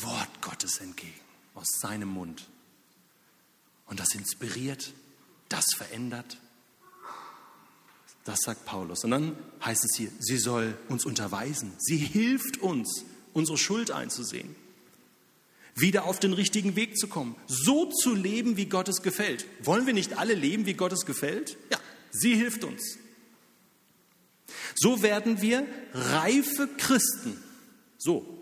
Wort 0.01 0.41
Gottes 0.41 0.79
entgegen 0.79 1.19
aus 1.53 1.67
seinem 1.79 2.09
Mund. 2.09 2.47
Und 3.85 3.99
das 3.99 4.15
inspiriert, 4.15 4.93
das 5.49 5.65
verändert. 5.75 6.37
Das 8.23 8.39
sagt 8.41 8.65
Paulus. 8.65 9.03
Und 9.03 9.11
dann 9.11 9.35
heißt 9.63 9.83
es 9.83 9.95
hier, 9.97 10.11
sie 10.19 10.37
soll 10.37 10.77
uns 10.87 11.05
unterweisen. 11.05 11.73
Sie 11.79 11.97
hilft 11.97 12.57
uns, 12.57 13.05
unsere 13.33 13.57
Schuld 13.57 13.91
einzusehen. 13.91 14.55
Wieder 15.75 16.03
auf 16.03 16.19
den 16.19 16.33
richtigen 16.33 16.75
Weg 16.75 16.97
zu 16.97 17.07
kommen. 17.07 17.35
So 17.47 17.85
zu 17.85 18.13
leben, 18.13 18.57
wie 18.57 18.65
Gott 18.65 18.89
es 18.89 19.01
gefällt. 19.01 19.45
Wollen 19.63 19.87
wir 19.87 19.93
nicht 19.93 20.17
alle 20.17 20.35
leben, 20.35 20.65
wie 20.65 20.73
Gott 20.73 20.91
es 20.91 21.05
gefällt? 21.05 21.57
Ja, 21.69 21.79
Sie 22.11 22.35
hilft 22.35 22.63
uns. 22.63 22.97
So 24.75 25.01
werden 25.01 25.41
wir 25.41 25.65
reife 25.93 26.67
Christen, 26.77 27.41
so 27.97 28.37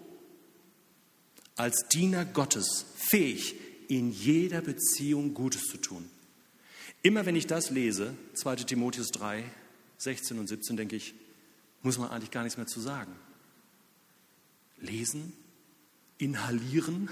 als 1.55 1.87
Diener 1.91 2.23
Gottes, 2.23 2.85
fähig, 2.95 3.55
in 3.89 4.11
jeder 4.11 4.61
Beziehung 4.61 5.33
Gutes 5.33 5.63
zu 5.63 5.77
tun. 5.77 6.09
Immer 7.01 7.25
wenn 7.25 7.35
ich 7.35 7.47
das 7.47 7.69
lese, 7.69 8.15
2 8.35 8.57
Timotheus 8.57 9.09
3, 9.09 9.43
16 9.97 10.39
und 10.39 10.47
17, 10.47 10.77
denke 10.77 10.95
ich, 10.95 11.15
muss 11.81 11.97
man 11.97 12.09
eigentlich 12.09 12.31
gar 12.31 12.43
nichts 12.43 12.57
mehr 12.57 12.67
zu 12.67 12.79
sagen. 12.79 13.13
Lesen, 14.77 15.33
inhalieren 16.17 17.09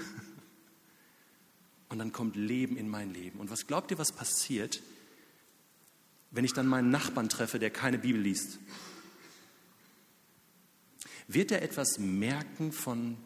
und 1.90 1.98
dann 1.98 2.12
kommt 2.12 2.36
Leben 2.36 2.76
in 2.78 2.88
mein 2.88 3.12
Leben. 3.12 3.40
Und 3.40 3.50
was 3.50 3.66
glaubt 3.66 3.90
ihr, 3.90 3.98
was 3.98 4.12
passiert, 4.12 4.80
wenn 6.30 6.44
ich 6.44 6.52
dann 6.52 6.66
meinen 6.66 6.90
Nachbarn 6.90 7.28
treffe, 7.28 7.58
der 7.58 7.70
keine 7.70 7.98
Bibel 7.98 8.20
liest? 8.20 8.58
Wird 11.26 11.52
er 11.52 11.62
etwas 11.62 11.98
merken 11.98 12.72
von 12.72 13.16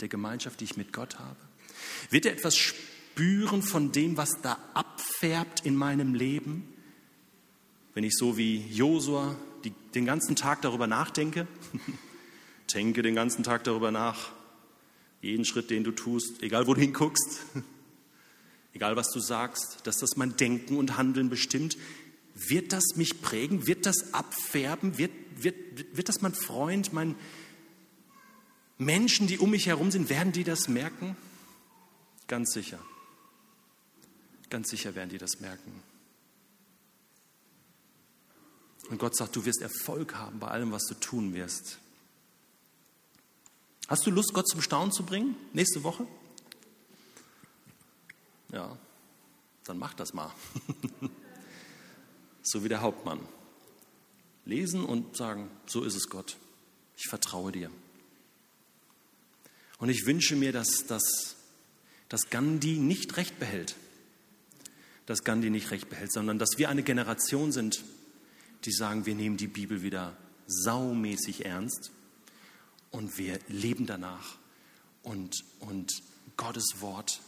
der 0.00 0.08
Gemeinschaft, 0.08 0.60
die 0.60 0.64
ich 0.64 0.76
mit 0.76 0.92
Gott 0.92 1.18
habe? 1.18 1.36
Wird 2.10 2.26
er 2.26 2.32
etwas 2.32 2.56
spüren 2.56 3.62
von 3.62 3.92
dem, 3.92 4.16
was 4.16 4.40
da 4.42 4.58
abfärbt 4.74 5.64
in 5.64 5.76
meinem 5.76 6.14
Leben? 6.14 6.68
Wenn 7.94 8.04
ich 8.04 8.14
so 8.14 8.36
wie 8.36 8.66
Josua 8.68 9.36
den 9.94 10.06
ganzen 10.06 10.34
Tag 10.34 10.62
darüber 10.62 10.86
nachdenke, 10.86 11.46
denke 12.74 13.02
den 13.02 13.14
ganzen 13.14 13.44
Tag 13.44 13.64
darüber 13.64 13.90
nach, 13.90 14.32
jeden 15.20 15.44
Schritt, 15.44 15.70
den 15.70 15.84
du 15.84 15.92
tust, 15.92 16.42
egal 16.42 16.66
wo 16.66 16.74
du 16.74 16.80
hinguckst, 16.80 17.42
egal 18.74 18.96
was 18.96 19.10
du 19.10 19.20
sagst, 19.20 19.78
dass 19.84 19.98
das 19.98 20.16
mein 20.16 20.36
Denken 20.36 20.76
und 20.76 20.96
Handeln 20.96 21.28
bestimmt, 21.28 21.76
wird 22.34 22.72
das 22.72 22.96
mich 22.96 23.20
prägen? 23.20 23.66
Wird 23.66 23.86
das 23.86 24.14
abfärben? 24.14 24.98
Wird, 24.98 25.12
wird, 25.36 25.96
wird 25.96 26.08
das 26.08 26.22
mein 26.22 26.34
Freund, 26.34 26.92
mein 26.92 27.16
Menschen, 28.78 29.26
die 29.26 29.38
um 29.38 29.50
mich 29.50 29.66
herum 29.66 29.90
sind, 29.90 30.08
werden 30.08 30.32
die 30.32 30.44
das 30.44 30.68
merken? 30.68 31.16
Ganz 32.26 32.52
sicher. 32.52 32.78
Ganz 34.50 34.70
sicher 34.70 34.94
werden 34.94 35.10
die 35.10 35.18
das 35.18 35.40
merken. 35.40 35.82
Und 38.88 38.98
Gott 38.98 39.16
sagt, 39.16 39.36
du 39.36 39.44
wirst 39.44 39.62
Erfolg 39.62 40.14
haben 40.14 40.38
bei 40.38 40.48
allem, 40.48 40.72
was 40.72 40.84
du 40.84 40.94
tun 40.94 41.34
wirst. 41.34 41.78
Hast 43.88 44.06
du 44.06 44.10
Lust, 44.10 44.32
Gott 44.34 44.48
zum 44.48 44.62
Staunen 44.62 44.92
zu 44.92 45.04
bringen? 45.04 45.36
Nächste 45.52 45.82
Woche? 45.82 46.06
Ja, 48.50 48.76
dann 49.64 49.78
mach 49.78 49.94
das 49.94 50.12
mal. 50.12 50.30
so 52.42 52.64
wie 52.64 52.68
der 52.68 52.80
Hauptmann. 52.80 53.20
Lesen 54.44 54.84
und 54.84 55.16
sagen, 55.16 55.50
so 55.66 55.84
ist 55.84 55.94
es 55.94 56.08
Gott. 56.08 56.36
Ich 56.96 57.08
vertraue 57.08 57.52
dir. 57.52 57.70
Und 59.78 59.88
ich 59.88 60.06
wünsche 60.06 60.36
mir, 60.36 60.52
dass, 60.52 60.86
dass, 60.86 61.36
dass 62.08 62.30
Gandhi 62.30 62.78
nicht 62.78 63.16
recht 63.16 63.38
behält. 63.38 63.76
Dass 65.06 65.24
Gandhi 65.24 65.50
nicht 65.50 65.70
recht 65.70 65.88
behält, 65.88 66.12
sondern 66.12 66.38
dass 66.38 66.50
wir 66.56 66.68
eine 66.68 66.82
Generation 66.82 67.52
sind, 67.52 67.84
die 68.64 68.72
sagen, 68.72 69.06
wir 69.06 69.14
nehmen 69.14 69.36
die 69.36 69.48
Bibel 69.48 69.82
wieder 69.82 70.16
saumäßig 70.46 71.44
ernst 71.44 71.90
und 72.90 73.18
wir 73.18 73.38
leben 73.48 73.86
danach. 73.86 74.36
Und, 75.02 75.44
und 75.58 75.90
Gottes 76.36 76.76
Wort 76.80 77.20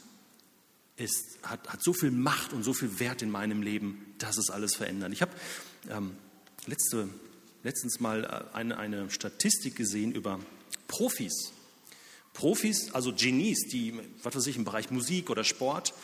ist, 0.97 1.39
hat, 1.43 1.69
hat 1.69 1.83
so 1.83 1.93
viel 1.93 2.11
Macht 2.11 2.53
und 2.53 2.63
so 2.63 2.73
viel 2.73 3.01
Wert 3.01 3.23
in 3.23 3.31
meinem 3.31 3.63
Leben, 3.63 4.15
dass 4.19 4.39
es 4.39 4.51
alles 4.51 4.77
verändert. 4.77 5.13
Ich 5.13 5.23
habe 5.23 5.33
ähm, 5.91 6.17
letzte, 6.67 7.09
letztens 7.63 8.01
mal 8.01 8.25
äh, 8.25 8.57
eine, 8.57 8.79
eine 8.79 9.11
Statistik 9.11 9.77
gesehen 9.77 10.13
über 10.13 10.39
Profis. 10.89 11.53
Profis, 12.33 12.93
also 12.93 13.13
Genies, 13.13 13.69
die, 13.69 13.99
was 14.23 14.35
weiß 14.35 14.47
ich, 14.47 14.57
im 14.57 14.65
Bereich 14.65 14.91
Musik 14.91 15.31
oder 15.31 15.45
Sport, 15.45 15.95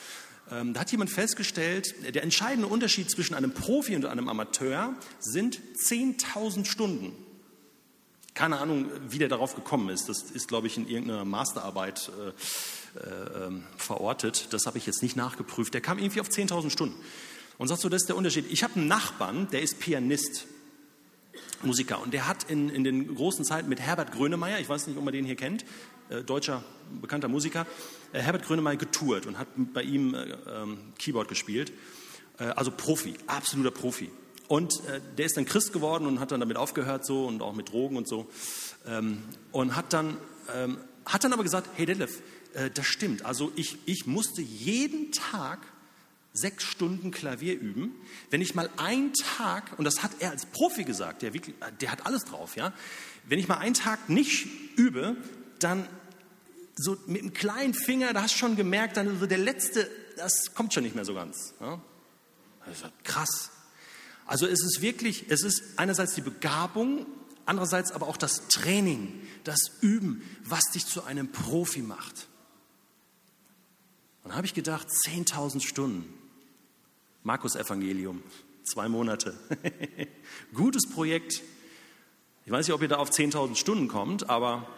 ähm, 0.50 0.74
da 0.74 0.80
hat 0.80 0.90
jemand 0.90 1.10
festgestellt, 1.10 1.94
der 2.14 2.22
entscheidende 2.22 2.66
Unterschied 2.66 3.10
zwischen 3.10 3.34
einem 3.34 3.52
Profi 3.52 3.94
und 3.94 4.04
einem 4.06 4.28
Amateur 4.28 4.94
sind 5.20 5.60
10.000 5.88 6.64
Stunden. 6.64 7.12
Keine 8.34 8.58
Ahnung, 8.58 8.90
wie 9.08 9.18
der 9.18 9.28
darauf 9.28 9.54
gekommen 9.54 9.88
ist. 9.90 10.08
Das 10.08 10.22
ist, 10.22 10.48
glaube 10.48 10.66
ich, 10.66 10.76
in 10.76 10.88
irgendeiner 10.88 11.24
Masterarbeit 11.24 12.08
äh, 12.08 12.32
verortet. 13.76 14.48
Das 14.52 14.66
habe 14.66 14.78
ich 14.78 14.86
jetzt 14.86 15.02
nicht 15.02 15.16
nachgeprüft. 15.16 15.74
Der 15.74 15.80
kam 15.80 15.98
irgendwie 15.98 16.20
auf 16.20 16.28
10.000 16.28 16.70
Stunden. 16.70 16.96
Und 17.58 17.68
sagt 17.68 17.82
so, 17.82 17.88
das 17.88 18.02
ist 18.02 18.08
der 18.08 18.16
Unterschied. 18.16 18.46
Ich 18.50 18.64
habe 18.64 18.76
einen 18.76 18.88
Nachbarn, 18.88 19.48
der 19.52 19.60
ist 19.60 19.80
Pianist, 19.80 20.46
Musiker. 21.62 22.00
Und 22.00 22.14
der 22.14 22.26
hat 22.26 22.44
in, 22.44 22.70
in 22.70 22.84
den 22.84 23.14
großen 23.14 23.44
Zeiten 23.44 23.68
mit 23.68 23.80
Herbert 23.80 24.12
Grönemeyer, 24.12 24.60
ich 24.60 24.68
weiß 24.68 24.86
nicht, 24.86 24.96
ob 24.96 25.04
man 25.04 25.12
den 25.12 25.24
hier 25.24 25.36
kennt, 25.36 25.64
äh, 26.08 26.22
deutscher 26.22 26.64
bekannter 27.00 27.28
Musiker, 27.28 27.66
äh, 28.12 28.20
Herbert 28.20 28.44
Grönemeyer 28.44 28.76
getourt 28.76 29.26
und 29.26 29.38
hat 29.38 29.48
bei 29.74 29.82
ihm 29.82 30.14
äh, 30.14 30.24
ähm, 30.48 30.78
Keyboard 30.98 31.28
gespielt. 31.28 31.72
Äh, 32.38 32.44
also 32.44 32.70
Profi, 32.70 33.14
absoluter 33.26 33.70
Profi. 33.70 34.10
Und 34.48 34.82
äh, 34.86 35.00
der 35.18 35.26
ist 35.26 35.36
dann 35.36 35.44
Christ 35.44 35.72
geworden 35.72 36.06
und 36.06 36.18
hat 36.18 36.32
dann 36.32 36.40
damit 36.40 36.56
aufgehört 36.56 37.04
so 37.04 37.26
und 37.26 37.42
auch 37.42 37.54
mit 37.54 37.70
Drogen 37.70 37.96
und 37.96 38.08
so. 38.08 38.26
Ähm, 38.86 39.22
und 39.52 39.76
hat 39.76 39.92
dann, 39.92 40.16
ähm, 40.56 40.78
hat 41.04 41.24
dann 41.24 41.32
aber 41.32 41.42
gesagt, 41.42 41.68
hey 41.74 41.86
Detlef, 41.86 42.22
äh, 42.54 42.70
das 42.70 42.86
stimmt. 42.86 43.24
Also 43.24 43.52
ich, 43.56 43.78
ich 43.86 44.06
musste 44.06 44.42
jeden 44.42 45.12
Tag 45.12 45.60
sechs 46.32 46.64
Stunden 46.64 47.10
Klavier 47.10 47.58
üben. 47.58 47.92
Wenn 48.30 48.40
ich 48.40 48.54
mal 48.54 48.70
einen 48.76 49.12
Tag, 49.14 49.78
und 49.78 49.84
das 49.84 50.02
hat 50.02 50.12
er 50.20 50.30
als 50.30 50.46
Profi 50.46 50.84
gesagt, 50.84 51.22
der, 51.22 51.34
wirklich, 51.34 51.56
der 51.80 51.90
hat 51.90 52.06
alles 52.06 52.24
drauf, 52.24 52.56
ja. 52.56 52.72
Wenn 53.24 53.38
ich 53.38 53.48
mal 53.48 53.58
einen 53.58 53.74
Tag 53.74 54.08
nicht 54.08 54.46
übe, 54.76 55.16
dann 55.58 55.86
so 56.76 56.96
mit 57.06 57.20
dem 57.20 57.32
kleinen 57.32 57.74
Finger, 57.74 58.12
da 58.12 58.22
hast 58.22 58.34
du 58.34 58.38
schon 58.38 58.56
gemerkt, 58.56 58.96
dann 58.96 59.18
so 59.18 59.26
der 59.26 59.38
letzte 59.38 59.90
das 60.20 60.54
kommt 60.54 60.74
schon 60.74 60.82
nicht 60.82 60.94
mehr 60.94 61.04
so 61.04 61.14
ganz. 61.14 61.54
Ja? 61.60 61.80
Also, 62.66 62.86
krass. 63.04 63.50
Also 64.26 64.46
es 64.46 64.62
ist 64.62 64.80
wirklich, 64.80 65.30
es 65.30 65.42
ist 65.42 65.62
einerseits 65.76 66.14
die 66.14 66.20
Begabung, 66.20 67.06
andererseits 67.46 67.90
aber 67.92 68.06
auch 68.06 68.16
das 68.16 68.48
Training, 68.48 69.20
das 69.44 69.72
Üben, 69.80 70.22
was 70.44 70.62
dich 70.72 70.86
zu 70.86 71.04
einem 71.04 71.32
Profi 71.32 71.82
macht. 71.82 72.28
Dann 74.30 74.36
habe 74.36 74.46
ich 74.46 74.54
gedacht, 74.54 74.86
10.000 75.08 75.60
Stunden. 75.60 76.04
Markus 77.24 77.56
Evangelium, 77.56 78.22
zwei 78.62 78.88
Monate. 78.88 79.36
Gutes 80.54 80.88
Projekt. 80.88 81.42
Ich 82.46 82.52
weiß 82.52 82.68
nicht, 82.68 82.72
ob 82.72 82.80
ihr 82.80 82.86
da 82.86 82.98
auf 82.98 83.10
10.000 83.10 83.56
Stunden 83.56 83.88
kommt, 83.88 84.30
aber 84.30 84.68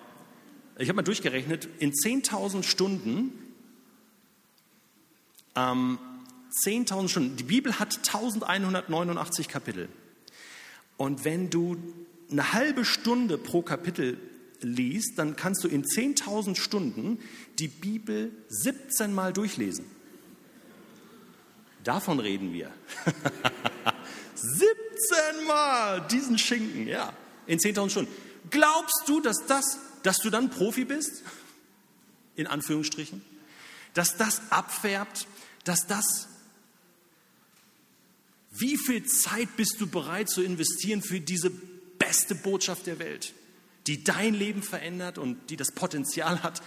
ich 0.79 0.89
habe 0.89 0.97
mal 0.97 1.03
durchgerechnet, 1.03 1.69
in 1.81 1.93
10.000 1.93 2.63
Stunden, 2.63 3.31
ähm, 5.55 5.99
10.000 6.65 7.09
Stunden, 7.11 7.37
die 7.37 7.45
Bibel 7.45 7.79
hat 7.79 7.99
1189 8.07 9.49
Kapitel. 9.49 9.91
Und 10.97 11.27
wenn 11.27 11.51
du 11.51 11.77
eine 12.31 12.55
halbe 12.55 12.87
Stunde 12.87 13.37
pro 13.37 13.61
Kapitel 13.61 14.17
liest, 14.63 15.19
dann 15.19 15.37
kannst 15.37 15.65
du 15.65 15.69
in 15.69 15.85
10.000 15.85 16.57
Stunden 16.57 17.19
die 17.59 17.69
Bibel 17.69 18.33
17 18.49 19.13
Mal 19.13 19.33
durchlesen. 19.33 19.85
Davon 21.85 22.21
reden 22.21 22.53
wir. 22.53 22.73
17 24.35 25.47
Mal 25.47 26.07
diesen 26.09 26.39
Schinken, 26.39 26.87
ja, 26.87 27.13
in 27.47 27.59
10.000 27.59 27.91
Stunden. 27.91 28.13
Glaubst 28.51 29.03
du, 29.07 29.21
dass, 29.21 29.47
das, 29.47 29.79
dass 30.03 30.19
du 30.19 30.31
dann 30.31 30.51
Profi 30.51 30.85
bist? 30.85 31.23
In 32.37 32.47
Anführungsstrichen. 32.47 33.23
Dass 33.95 34.17
das 34.17 34.43
abfärbt, 34.51 35.27
dass 35.65 35.87
das. 35.87 36.29
Wie 38.51 38.77
viel 38.77 39.05
Zeit 39.05 39.57
bist 39.57 39.81
du 39.81 39.87
bereit 39.87 40.29
zu 40.29 40.43
investieren 40.43 41.03
für 41.03 41.21
diese 41.21 41.51
beste 41.51 42.35
Botschaft 42.35 42.87
der 42.87 42.99
Welt, 42.99 43.33
die 43.87 44.05
dein 44.05 44.35
Leben 44.35 44.63
verändert 44.63 45.19
und 45.19 45.51
die 45.51 45.57
das 45.57 45.73
Potenzial 45.73 46.43
hat, 46.43 46.63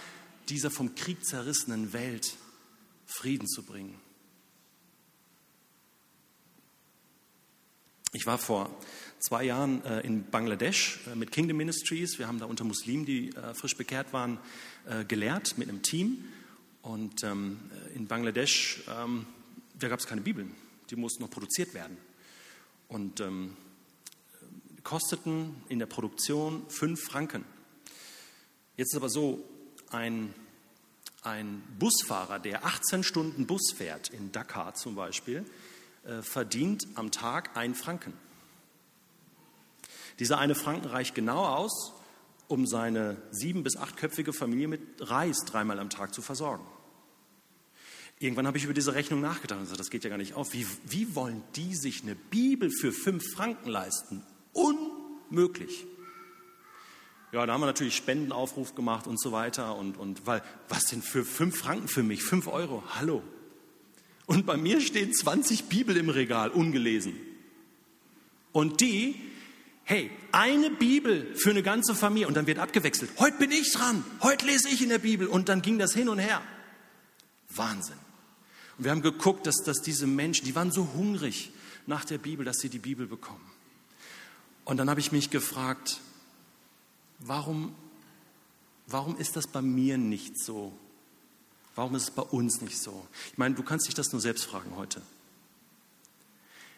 dieser 0.48 0.70
vom 0.70 0.94
Krieg 0.94 1.24
zerrissenen 1.24 1.92
Welt 1.92 2.36
Frieden 3.06 3.48
zu 3.48 3.62
bringen? 3.62 3.98
Ich 8.12 8.26
war 8.26 8.38
vor 8.38 8.70
zwei 9.18 9.44
Jahren 9.44 9.84
äh, 9.84 10.00
in 10.00 10.30
Bangladesch 10.30 11.00
äh, 11.06 11.14
mit 11.14 11.32
Kingdom 11.32 11.58
Ministries. 11.58 12.18
Wir 12.18 12.26
haben 12.26 12.38
da 12.38 12.46
unter 12.46 12.64
Muslimen, 12.64 13.04
die 13.04 13.28
äh, 13.34 13.54
frisch 13.54 13.76
bekehrt 13.76 14.12
waren, 14.12 14.38
gelehrt 15.08 15.58
mit 15.58 15.68
einem 15.68 15.82
Team. 15.82 16.24
Und 16.80 17.24
ähm, 17.24 17.58
in 17.96 18.06
Bangladesch, 18.06 18.84
ähm, 18.88 19.26
da 19.76 19.88
gab 19.88 19.98
es 19.98 20.06
keine 20.06 20.20
Bibeln. 20.20 20.54
Die 20.90 20.94
mussten 20.94 21.24
noch 21.24 21.30
produziert 21.30 21.74
werden. 21.74 21.96
Und 22.86 23.20
ähm, 23.20 23.56
kosteten 24.86 25.56
in 25.68 25.80
der 25.80 25.86
Produktion 25.86 26.64
fünf 26.68 27.02
Franken. 27.02 27.44
Jetzt 28.76 28.92
ist 28.92 28.96
aber 28.96 29.08
so, 29.08 29.44
ein, 29.90 30.32
ein 31.22 31.60
Busfahrer, 31.76 32.38
der 32.38 32.64
18 32.64 33.02
Stunden 33.02 33.48
Bus 33.48 33.72
fährt, 33.74 34.10
in 34.10 34.30
Dakar 34.30 34.74
zum 34.74 34.94
Beispiel, 34.94 35.44
äh, 36.04 36.22
verdient 36.22 36.86
am 36.94 37.10
Tag 37.10 37.56
ein 37.56 37.74
Franken. 37.74 38.12
Dieser 40.20 40.38
eine 40.38 40.54
Franken 40.54 40.86
reicht 40.86 41.16
genau 41.16 41.44
aus, 41.44 41.92
um 42.46 42.64
seine 42.64 43.16
sieben- 43.32 43.64
bis 43.64 43.76
achtköpfige 43.76 44.32
Familie 44.32 44.68
mit 44.68 44.80
Reis 45.00 45.38
dreimal 45.46 45.80
am 45.80 45.90
Tag 45.90 46.14
zu 46.14 46.22
versorgen. 46.22 46.64
Irgendwann 48.20 48.46
habe 48.46 48.56
ich 48.56 48.64
über 48.64 48.72
diese 48.72 48.94
Rechnung 48.94 49.20
nachgedacht 49.20 49.58
und 49.58 49.64
gesagt, 49.64 49.80
das 49.80 49.90
geht 49.90 50.04
ja 50.04 50.10
gar 50.10 50.16
nicht 50.16 50.34
auf. 50.34 50.52
Wie, 50.52 50.64
wie 50.84 51.16
wollen 51.16 51.42
die 51.56 51.74
sich 51.74 52.04
eine 52.04 52.14
Bibel 52.14 52.70
für 52.70 52.92
fünf 52.92 53.24
Franken 53.34 53.68
leisten? 53.68 54.22
Unmöglich. 54.56 55.86
Ja, 57.32 57.44
da 57.44 57.52
haben 57.52 57.60
wir 57.60 57.66
natürlich 57.66 57.96
Spendenaufruf 57.96 58.74
gemacht 58.74 59.06
und 59.06 59.20
so 59.20 59.32
weiter. 59.32 59.76
Und, 59.76 59.98
und 59.98 60.26
weil, 60.26 60.42
was 60.68 60.86
denn 60.86 61.02
für 61.02 61.24
fünf 61.24 61.58
Franken 61.58 61.88
für 61.88 62.02
mich? 62.02 62.22
Fünf 62.22 62.46
Euro? 62.46 62.82
Hallo. 62.94 63.22
Und 64.24 64.46
bei 64.46 64.56
mir 64.56 64.80
stehen 64.80 65.12
20 65.12 65.64
Bibel 65.64 65.96
im 65.96 66.08
Regal, 66.08 66.50
ungelesen. 66.50 67.14
Und 68.52 68.80
die, 68.80 69.16
hey, 69.84 70.10
eine 70.32 70.70
Bibel 70.70 71.34
für 71.36 71.50
eine 71.50 71.62
ganze 71.62 71.94
Familie 71.94 72.26
und 72.26 72.34
dann 72.34 72.46
wird 72.46 72.58
abgewechselt. 72.58 73.10
Heute 73.18 73.36
bin 73.36 73.50
ich 73.50 73.72
dran, 73.72 74.04
heute 74.22 74.46
lese 74.46 74.68
ich 74.68 74.82
in 74.82 74.88
der 74.88 74.98
Bibel 74.98 75.26
und 75.26 75.50
dann 75.50 75.60
ging 75.60 75.78
das 75.78 75.92
hin 75.92 76.08
und 76.08 76.18
her. 76.18 76.40
Wahnsinn. 77.50 77.98
Und 78.78 78.84
wir 78.84 78.90
haben 78.90 79.02
geguckt, 79.02 79.46
dass, 79.46 79.56
dass 79.56 79.82
diese 79.82 80.06
Menschen, 80.06 80.46
die 80.46 80.54
waren 80.54 80.72
so 80.72 80.94
hungrig 80.94 81.52
nach 81.86 82.06
der 82.06 82.18
Bibel, 82.18 82.44
dass 82.44 82.56
sie 82.58 82.70
die 82.70 82.78
Bibel 82.78 83.06
bekommen. 83.06 83.55
Und 84.66 84.78
dann 84.78 84.90
habe 84.90 84.98
ich 84.98 85.12
mich 85.12 85.30
gefragt, 85.30 86.00
warum, 87.20 87.72
warum 88.88 89.16
ist 89.16 89.36
das 89.36 89.46
bei 89.46 89.62
mir 89.62 89.96
nicht 89.96 90.38
so? 90.38 90.76
Warum 91.76 91.94
ist 91.94 92.02
es 92.02 92.10
bei 92.10 92.22
uns 92.22 92.60
nicht 92.60 92.76
so? 92.76 93.06
Ich 93.30 93.38
meine, 93.38 93.54
du 93.54 93.62
kannst 93.62 93.86
dich 93.86 93.94
das 93.94 94.10
nur 94.10 94.20
selbst 94.20 94.44
fragen 94.44 94.74
heute. 94.74 95.02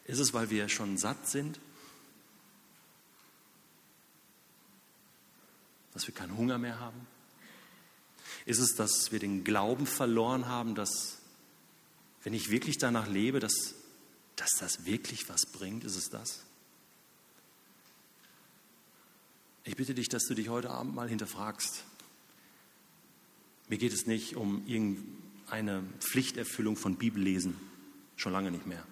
Ist 0.05 0.18
es, 0.18 0.35
weil 0.35 0.51
wir 0.51 0.68
schon 0.68 0.98
satt 0.98 1.31
sind? 1.31 1.59
Dass 5.94 6.07
wir 6.07 6.14
keinen 6.14 6.37
Hunger 6.37 6.59
mehr 6.59 6.79
haben? 6.79 7.07
Ist 8.44 8.59
es, 8.59 8.74
dass 8.74 9.12
wir 9.12 9.18
den 9.18 9.44
Glauben 9.44 9.87
verloren 9.87 10.46
haben, 10.46 10.74
dass, 10.74 11.16
wenn 12.22 12.35
ich 12.35 12.51
wirklich 12.51 12.77
danach 12.77 13.09
lebe, 13.09 13.40
dass, 13.40 13.74
dass 14.37 14.51
das 14.59 14.85
wirklich 14.85 15.31
was 15.31 15.46
bringt? 15.46 15.85
Ist 15.85 15.96
es 15.96 16.11
das? 16.11 16.44
Ich 19.68 19.76
bitte 19.76 19.92
dich, 19.92 20.09
dass 20.09 20.24
du 20.24 20.33
dich 20.33 20.48
heute 20.48 20.70
Abend 20.70 20.94
mal 20.94 21.11
hinterfragst. 21.11 21.85
Mir 23.68 23.76
geht 23.76 23.92
es 23.92 24.07
nicht 24.07 24.35
um 24.35 24.66
irgendeine 24.66 25.83
Pflichterfüllung 26.00 26.74
von 26.74 26.96
Bibellesen, 26.96 27.54
schon 28.16 28.33
lange 28.33 28.50
nicht 28.50 28.66
mehr. 28.66 28.83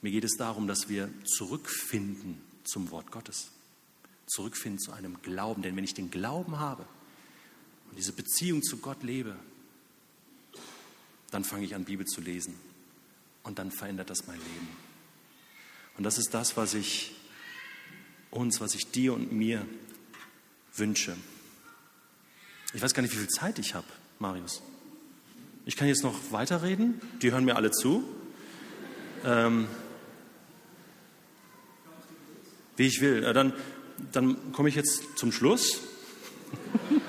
Mir 0.00 0.10
geht 0.10 0.24
es 0.24 0.38
darum, 0.38 0.68
dass 0.68 0.88
wir 0.88 1.10
zurückfinden 1.24 2.40
zum 2.64 2.90
Wort 2.90 3.10
Gottes, 3.10 3.50
zurückfinden 4.24 4.78
zu 4.78 4.92
einem 4.92 5.20
Glauben. 5.20 5.60
Denn 5.60 5.76
wenn 5.76 5.84
ich 5.84 5.92
den 5.92 6.10
Glauben 6.10 6.58
habe 6.58 6.86
und 7.90 7.98
diese 7.98 8.14
Beziehung 8.14 8.62
zu 8.62 8.78
Gott 8.78 9.02
lebe, 9.02 9.36
dann 11.30 11.44
fange 11.44 11.66
ich 11.66 11.74
an, 11.74 11.84
Bibel 11.84 12.06
zu 12.06 12.22
lesen. 12.22 12.54
Und 13.42 13.58
dann 13.58 13.70
verändert 13.70 14.08
das 14.08 14.26
mein 14.26 14.38
Leben. 14.38 14.68
Und 15.98 16.04
das 16.04 16.16
ist 16.16 16.32
das, 16.32 16.56
was 16.56 16.72
ich 16.72 17.14
uns, 18.32 18.60
was 18.60 18.74
ich 18.74 18.90
dir 18.90 19.14
und 19.14 19.30
mir 19.30 19.64
wünsche. 20.74 21.16
Ich 22.74 22.82
weiß 22.82 22.94
gar 22.94 23.02
nicht, 23.02 23.12
wie 23.12 23.18
viel 23.18 23.28
Zeit 23.28 23.58
ich 23.58 23.74
habe, 23.74 23.86
Marius. 24.18 24.62
Ich 25.64 25.76
kann 25.76 25.86
jetzt 25.86 26.02
noch 26.02 26.32
weiterreden. 26.32 27.00
Die 27.20 27.30
hören 27.30 27.44
mir 27.44 27.54
alle 27.54 27.70
zu. 27.70 28.02
Ähm, 29.24 29.68
wie 32.76 32.86
ich 32.86 33.00
will. 33.00 33.20
Dann, 33.32 33.52
dann 34.10 34.52
komme 34.52 34.68
ich 34.68 34.74
jetzt 34.74 35.02
zum 35.16 35.30
Schluss. 35.30 35.80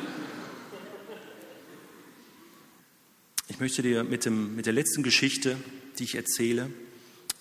Ich 3.50 3.60
möchte 3.60 3.84
dir 3.84 4.04
mit, 4.04 4.26
dem, 4.26 4.56
mit 4.56 4.66
der 4.66 4.74
letzten 4.74 5.04
Geschichte, 5.04 5.58
die 6.00 6.06
ich 6.06 6.16
erzähle, 6.16 6.72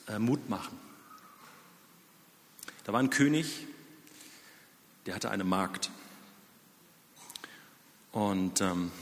äh, 0.09 0.19
Mut 0.19 0.51
machen. 0.51 0.79
Da 2.85 2.93
war 2.93 3.01
ein 3.01 3.09
König, 3.09 3.67
der 5.07 5.15
hatte 5.15 5.31
eine 5.31 5.45
Magd. 5.45 5.91
Und 8.13 8.61
ähm, 8.61 8.93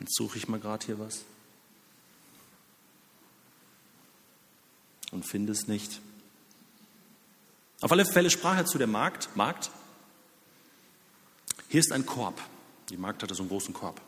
jetzt 0.00 0.16
suche 0.16 0.36
ich 0.36 0.48
mal 0.48 0.60
gerade 0.60 0.84
hier 0.84 0.98
was. 0.98 1.24
Und 5.12 5.24
finde 5.24 5.52
es 5.52 5.68
nicht. 5.68 6.00
Auf 7.80 7.92
alle 7.92 8.04
Fälle 8.04 8.30
sprach 8.30 8.56
er 8.56 8.66
zu 8.66 8.78
der 8.78 8.86
Magd, 8.86 9.34
Magd, 9.36 9.70
hier 11.68 11.80
ist 11.80 11.92
ein 11.92 12.04
Korb. 12.04 12.40
Die 12.90 12.96
Magd 12.96 13.22
hatte 13.22 13.34
so 13.34 13.42
einen 13.42 13.48
großen 13.48 13.74
Korb. 13.74 14.00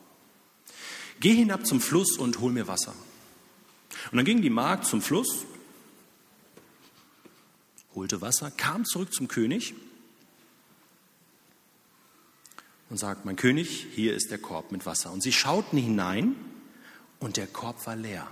Geh 1.20 1.34
hinab 1.34 1.66
zum 1.66 1.80
Fluss 1.80 2.16
und 2.16 2.40
hol 2.40 2.52
mir 2.52 2.68
Wasser. 2.68 2.94
Und 4.10 4.16
dann 4.16 4.24
ging 4.24 4.42
die 4.42 4.50
Magd 4.50 4.84
zum 4.84 5.02
Fluss, 5.02 5.44
holte 7.94 8.20
Wasser, 8.20 8.50
kam 8.50 8.84
zurück 8.84 9.12
zum 9.12 9.28
König 9.28 9.74
und 12.90 12.96
sagt, 12.96 13.24
mein 13.24 13.36
König, 13.36 13.86
hier 13.94 14.14
ist 14.14 14.30
der 14.30 14.38
Korb 14.38 14.72
mit 14.72 14.86
Wasser. 14.86 15.12
Und 15.12 15.22
sie 15.22 15.32
schauten 15.32 15.78
hinein 15.78 16.34
und 17.18 17.36
der 17.36 17.46
Korb 17.46 17.86
war 17.86 17.96
leer. 17.96 18.26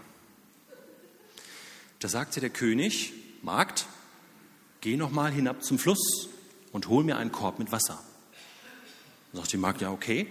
Da 2.01 2.09
sagte 2.09 2.41
der 2.41 2.51
König, 2.51 3.13
Magd, 3.43 3.87
geh 4.81 4.97
noch 4.97 5.11
mal 5.11 5.31
hinab 5.31 5.63
zum 5.63 5.79
Fluss 5.79 6.29
und 6.73 6.89
hol 6.89 7.05
mir 7.05 7.17
einen 7.17 7.33
Korb 7.33 7.59
mit 7.59 7.73
Wasser. 7.73 8.03
Und 9.33 9.41
sagt 9.41 9.53
die 9.53 9.57
Magd, 9.57 9.83
ja 9.83 9.91
okay. 9.91 10.27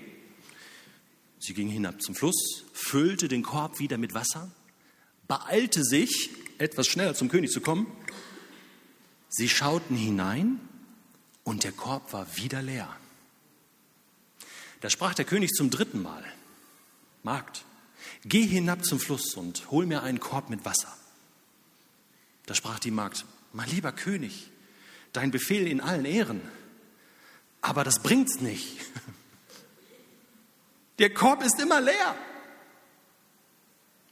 Sie 1.39 1.53
ging 1.53 1.69
hinab 1.69 2.01
zum 2.01 2.15
Fluss, 2.15 2.63
füllte 2.73 3.27
den 3.27 3.43
Korb 3.43 3.79
wieder 3.79 3.97
mit 3.97 4.13
Wasser, 4.13 4.51
beeilte 5.27 5.83
sich, 5.83 6.31
etwas 6.57 6.87
schneller 6.87 7.13
zum 7.13 7.29
König 7.29 7.51
zu 7.51 7.61
kommen. 7.61 7.87
Sie 9.29 9.49
schauten 9.49 9.95
hinein 9.95 10.59
und 11.43 11.63
der 11.63 11.73
Korb 11.73 12.13
war 12.13 12.25
wieder 12.37 12.61
leer. 12.61 12.95
Da 14.85 14.91
sprach 14.91 15.15
der 15.15 15.25
König 15.25 15.49
zum 15.53 15.71
dritten 15.71 16.03
Mal, 16.03 16.23
Magd, 17.23 17.65
geh 18.23 18.45
hinab 18.45 18.85
zum 18.85 18.99
Fluss 18.99 19.33
und 19.33 19.71
hol 19.71 19.87
mir 19.87 20.03
einen 20.03 20.19
Korb 20.19 20.51
mit 20.51 20.63
Wasser. 20.63 20.95
Da 22.45 22.53
sprach 22.53 22.77
die 22.77 22.91
Magd, 22.91 23.25
mein 23.51 23.67
lieber 23.67 23.91
König, 23.91 24.51
dein 25.11 25.31
Befehl 25.31 25.65
in 25.65 25.81
allen 25.81 26.05
Ehren, 26.05 26.39
aber 27.61 27.83
das 27.83 28.03
bringt's 28.03 28.41
nicht. 28.41 28.77
Der 30.99 31.11
Korb 31.11 31.41
ist 31.41 31.59
immer 31.59 31.81
leer. 31.81 32.15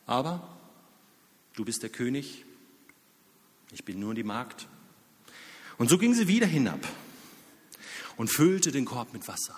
Aber 0.07 0.57
du 1.53 1.65
bist 1.65 1.83
der 1.83 1.91
König, 1.91 2.45
ich 3.71 3.85
bin 3.85 3.99
nur 3.99 4.15
die 4.15 4.23
Magd. 4.23 4.67
Und 5.77 5.91
so 5.91 5.99
ging 5.99 6.15
sie 6.15 6.27
wieder 6.27 6.47
hinab 6.47 6.83
und 8.17 8.29
füllte 8.31 8.71
den 8.71 8.85
Korb 8.85 9.13
mit 9.13 9.27
Wasser, 9.27 9.55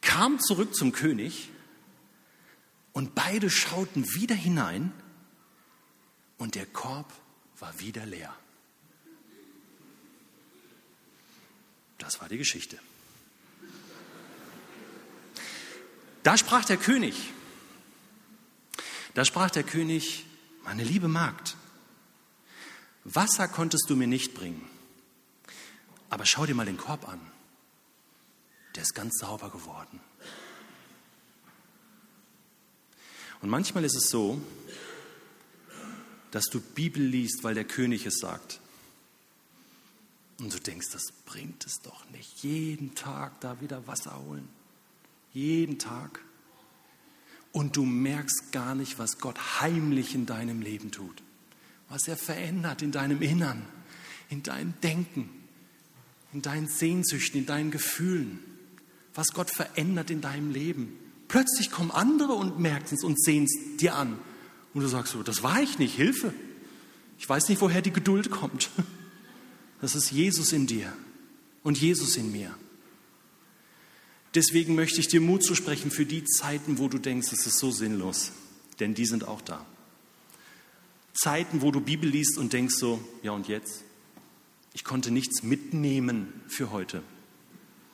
kam 0.00 0.40
zurück 0.40 0.74
zum 0.74 0.92
König 0.92 1.50
und 2.92 3.14
beide 3.14 3.50
schauten 3.50 4.14
wieder 4.14 4.34
hinein 4.34 4.92
und 6.38 6.54
der 6.54 6.66
Korb 6.66 7.12
war 7.58 7.78
wieder 7.80 8.06
leer. 8.06 8.34
Das 11.98 12.20
war 12.20 12.28
die 12.28 12.38
Geschichte. 12.38 12.78
Da 16.22 16.36
sprach 16.36 16.64
der 16.64 16.76
König, 16.76 17.32
da 19.14 19.24
sprach 19.24 19.50
der 19.50 19.62
König, 19.62 20.26
meine 20.64 20.84
liebe 20.84 21.08
Magd, 21.08 21.56
Wasser 23.04 23.48
konntest 23.48 23.88
du 23.88 23.96
mir 23.96 24.06
nicht 24.06 24.34
bringen, 24.34 24.68
aber 26.10 26.26
schau 26.26 26.44
dir 26.44 26.54
mal 26.54 26.66
den 26.66 26.76
Korb 26.76 27.08
an, 27.08 27.20
der 28.74 28.82
ist 28.82 28.94
ganz 28.94 29.18
sauber 29.18 29.50
geworden. 29.50 30.00
Und 33.42 33.48
manchmal 33.48 33.84
ist 33.84 33.96
es 33.96 34.10
so, 34.10 34.40
dass 36.30 36.44
du 36.44 36.60
Bibel 36.60 37.02
liest, 37.02 37.42
weil 37.42 37.54
der 37.54 37.64
König 37.64 38.06
es 38.06 38.18
sagt. 38.18 38.60
Und 40.38 40.54
du 40.54 40.58
denkst, 40.58 40.88
das 40.92 41.12
bringt 41.26 41.66
es 41.66 41.80
doch 41.82 42.08
nicht. 42.10 42.42
Jeden 42.42 42.94
Tag 42.94 43.40
da 43.40 43.60
wieder 43.60 43.86
Wasser 43.86 44.18
holen. 44.24 44.48
Jeden 45.32 45.78
Tag. 45.78 46.22
Und 47.52 47.76
du 47.76 47.84
merkst 47.84 48.52
gar 48.52 48.74
nicht, 48.74 48.98
was 48.98 49.18
Gott 49.18 49.60
heimlich 49.60 50.14
in 50.14 50.26
deinem 50.26 50.62
Leben 50.62 50.92
tut. 50.92 51.22
Was 51.88 52.06
er 52.08 52.16
verändert 52.16 52.82
in 52.82 52.92
deinem 52.92 53.20
Innern, 53.20 53.66
in 54.28 54.42
deinem 54.42 54.74
Denken, 54.80 55.28
in 56.32 56.42
deinen 56.42 56.68
Sehnsüchten, 56.68 57.40
in 57.40 57.46
deinen 57.46 57.70
Gefühlen. 57.70 58.49
Was 59.14 59.32
Gott 59.32 59.50
verändert 59.50 60.10
in 60.10 60.20
deinem 60.20 60.50
Leben. 60.50 60.98
Plötzlich 61.28 61.70
kommen 61.70 61.90
andere 61.90 62.32
und 62.32 62.58
merken 62.58 62.94
es 62.94 63.04
und 63.04 63.22
sehen 63.22 63.44
es 63.44 63.76
dir 63.76 63.94
an. 63.94 64.18
Und 64.74 64.82
du 64.82 64.88
sagst 64.88 65.12
so, 65.12 65.22
das 65.22 65.42
war 65.42 65.60
ich 65.60 65.78
nicht, 65.78 65.94
Hilfe. 65.94 66.32
Ich 67.18 67.28
weiß 67.28 67.48
nicht, 67.48 67.60
woher 67.60 67.82
die 67.82 67.92
Geduld 67.92 68.30
kommt. 68.30 68.70
Das 69.82 69.94
ist 69.94 70.10
Jesus 70.10 70.52
in 70.52 70.66
dir 70.66 70.92
und 71.62 71.80
Jesus 71.80 72.18
in 72.18 72.30
mir. 72.30 72.54
Deswegen 74.34 74.74
möchte 74.74 75.00
ich 75.00 75.08
dir 75.08 75.22
Mut 75.22 75.42
zusprechen 75.42 75.90
für 75.90 76.04
die 76.04 76.22
Zeiten, 76.24 76.76
wo 76.76 76.88
du 76.88 76.98
denkst, 76.98 77.32
es 77.32 77.46
ist 77.46 77.58
so 77.58 77.70
sinnlos. 77.70 78.32
Denn 78.78 78.92
die 78.92 79.06
sind 79.06 79.26
auch 79.26 79.40
da. 79.40 79.64
Zeiten, 81.14 81.62
wo 81.62 81.70
du 81.70 81.80
Bibel 81.80 82.08
liest 82.08 82.38
und 82.38 82.52
denkst 82.52 82.74
so, 82.76 83.02
ja 83.22 83.32
und 83.32 83.48
jetzt? 83.48 83.82
Ich 84.72 84.84
konnte 84.84 85.10
nichts 85.10 85.42
mitnehmen 85.42 86.42
für 86.46 86.70
heute. 86.70 87.02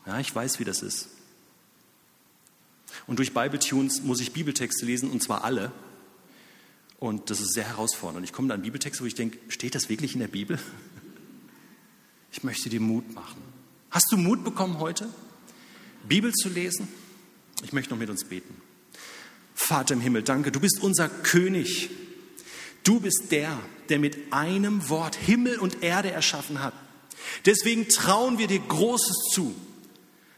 Ja, 0.07 0.21
ich 0.21 0.35
weiß, 0.35 0.59
wie 0.61 0.64
das 0.64 0.83
ist. 0.83 1.09
Und 3.07 3.19
durch 3.19 3.35
Bible 3.35 3.59
Tunes 3.59 4.03
muss 4.03 4.21
ich 4.21 4.33
Bibeltexte 4.33 4.87
lesen, 4.87 5.11
und 5.11 5.23
zwar 5.23 5.45
alle. 5.45 5.73
Und 6.99 7.31
das 7.31 7.40
ist 7.40 7.53
sehr 7.53 7.64
herausfordernd. 7.64 8.19
Und 8.19 8.25
ich 8.25 8.33
komme 8.33 8.49
dann 8.49 8.59
an 8.59 8.62
Bibeltexte, 8.62 9.03
wo 9.03 9.07
ich 9.07 9.14
denke, 9.14 9.38
steht 9.49 9.75
das 9.75 9.88
wirklich 9.88 10.14
in 10.14 10.21
der 10.21 10.29
Bibel? 10.29 10.59
Ich 12.33 12.45
möchte 12.45 12.69
dir 12.69 12.81
Mut 12.81 13.14
machen. 13.14 13.40
Hast 13.90 14.12
du 14.12 14.19
Mut 14.19 14.45
bekommen 14.45 14.79
heute? 14.79 15.09
Bibel 16.07 16.35
zu 16.35 16.51
lesen. 16.51 16.87
Ich 17.64 17.73
möchte 17.73 17.92
noch 17.92 17.99
mit 17.99 18.11
uns 18.11 18.25
beten. 18.25 18.55
Vater 19.55 19.95
im 19.95 20.03
Himmel, 20.03 20.23
danke, 20.23 20.53
du 20.53 20.61
bist 20.61 20.83
unser 20.83 21.09
König. 21.09 21.88
Du 22.83 23.01
bist 23.01 23.31
der, 23.31 23.59
der 23.88 23.99
mit 23.99 24.35
einem 24.35 24.90
Wort 24.90 25.16
Himmel 25.16 25.59
und 25.59 25.83
Erde 25.83 26.11
erschaffen 26.11 26.62
hat. 26.62 26.75
Deswegen 27.47 27.88
trauen 27.88 28.37
wir 28.37 28.49
dir 28.49 28.61
Großes 28.61 29.31
zu, 29.33 29.55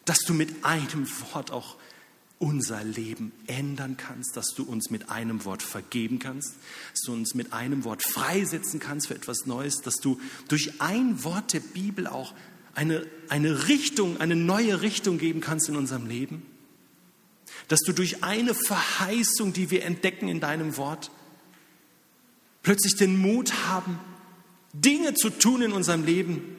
dass 0.09 0.21
du 0.21 0.33
mit 0.33 0.64
einem 0.64 1.07
Wort 1.33 1.51
auch 1.51 1.77
unser 2.38 2.83
Leben 2.83 3.33
ändern 3.47 3.97
kannst, 3.97 4.37
dass 4.37 4.55
du 4.55 4.62
uns 4.62 4.90
mit 4.90 5.11
einem 5.11 5.44
Wort 5.44 5.62
vergeben 5.62 6.18
kannst, 6.18 6.55
dass 6.92 7.03
du 7.05 7.12
uns 7.12 7.35
mit 7.35 7.53
einem 7.53 7.85
Wort 7.85 8.03
freisetzen 8.03 8.81
kannst 8.81 9.09
für 9.09 9.14
etwas 9.14 9.44
Neues, 9.44 9.79
dass 9.83 9.97
du 9.97 10.18
durch 10.47 10.81
ein 10.81 11.25
Wort 11.25 11.53
der 11.53 11.61
Bibel 11.61 12.07
auch 12.07 12.33
eine, 12.75 13.07
eine 13.29 13.68
Richtung, 13.68 14.18
eine 14.18 14.37
neue 14.37 14.81
Richtung 14.81 15.18
geben 15.18 15.40
kannst 15.40 15.68
in 15.68 15.77
unserem 15.77 16.07
Leben? 16.07 16.42
Dass 17.66 17.81
du 17.81 17.92
durch 17.92 18.23
eine 18.23 18.55
Verheißung, 18.55 19.53
die 19.53 19.71
wir 19.71 19.85
entdecken 19.85 20.29
in 20.29 20.40
deinem 20.40 20.77
Wort, 20.77 21.11
plötzlich 22.62 22.97
den 22.97 23.18
Mut 23.18 23.53
haben, 23.66 23.99
Dinge 24.73 25.14
zu 25.14 25.29
tun 25.29 25.61
in 25.61 25.73
unserem 25.73 26.05
Leben, 26.05 26.57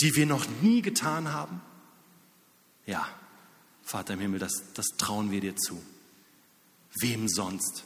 die 0.00 0.16
wir 0.16 0.26
noch 0.26 0.44
nie 0.60 0.82
getan 0.82 1.32
haben? 1.32 1.62
Ja, 2.90 3.08
Vater 3.84 4.14
im 4.14 4.20
Himmel, 4.20 4.40
das, 4.40 4.64
das 4.74 4.86
trauen 4.98 5.30
wir 5.30 5.40
dir 5.40 5.54
zu. 5.54 5.80
Wem 7.00 7.28
sonst? 7.28 7.84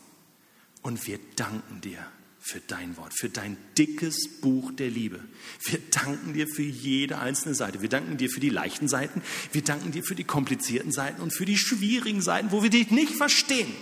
Und 0.80 1.06
wir 1.06 1.18
danken 1.36 1.82
dir 1.82 1.98
für 2.40 2.60
dein 2.60 2.96
Wort, 2.96 3.12
für 3.14 3.28
dein 3.28 3.58
dickes 3.76 4.40
Buch 4.40 4.72
der 4.72 4.88
Liebe. 4.88 5.20
Wir 5.64 5.78
danken 5.90 6.32
dir 6.32 6.48
für 6.48 6.62
jede 6.62 7.18
einzelne 7.18 7.54
Seite. 7.54 7.82
Wir 7.82 7.90
danken 7.90 8.16
dir 8.16 8.30
für 8.30 8.40
die 8.40 8.48
leichten 8.48 8.88
Seiten. 8.88 9.20
Wir 9.52 9.62
danken 9.62 9.92
dir 9.92 10.02
für 10.02 10.14
die 10.14 10.24
komplizierten 10.24 10.90
Seiten 10.90 11.20
und 11.20 11.34
für 11.34 11.44
die 11.44 11.58
schwierigen 11.58 12.22
Seiten, 12.22 12.50
wo 12.50 12.62
wir 12.62 12.70
dich 12.70 12.90
nicht 12.90 13.14
verstehen. 13.14 13.74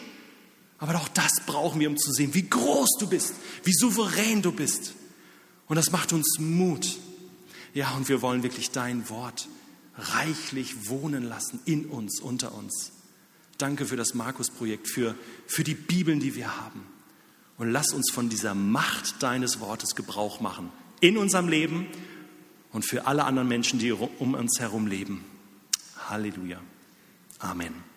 Aber 0.78 0.96
auch 0.96 1.08
das 1.08 1.34
brauchen 1.46 1.78
wir, 1.78 1.88
um 1.88 1.96
zu 1.96 2.10
sehen, 2.10 2.34
wie 2.34 2.50
groß 2.50 2.96
du 2.98 3.08
bist, 3.08 3.34
wie 3.62 3.72
souverän 3.72 4.42
du 4.42 4.50
bist. 4.50 4.94
Und 5.68 5.76
das 5.76 5.92
macht 5.92 6.12
uns 6.12 6.40
Mut. 6.40 6.98
Ja, 7.74 7.92
und 7.92 8.08
wir 8.08 8.22
wollen 8.22 8.42
wirklich 8.42 8.72
dein 8.72 9.08
Wort 9.08 9.46
reichlich 9.96 10.88
wohnen 10.88 11.22
lassen 11.22 11.60
in 11.64 11.86
uns, 11.86 12.20
unter 12.20 12.54
uns. 12.54 12.92
Danke 13.58 13.86
für 13.86 13.96
das 13.96 14.14
Markus-Projekt, 14.14 14.88
für, 14.88 15.14
für 15.46 15.64
die 15.64 15.74
Bibeln, 15.74 16.20
die 16.20 16.34
wir 16.34 16.56
haben. 16.56 16.86
Und 17.58 17.70
lass 17.70 17.92
uns 17.92 18.10
von 18.10 18.28
dieser 18.28 18.54
Macht 18.54 19.22
deines 19.22 19.60
Wortes 19.60 19.94
Gebrauch 19.94 20.40
machen. 20.40 20.70
In 21.00 21.16
unserem 21.16 21.48
Leben 21.48 21.86
und 22.72 22.84
für 22.84 23.06
alle 23.06 23.24
anderen 23.24 23.48
Menschen, 23.48 23.78
die 23.78 23.92
um 23.92 24.34
uns 24.34 24.58
herum 24.58 24.86
leben. 24.86 25.24
Halleluja. 26.08 26.60
Amen. 27.38 27.91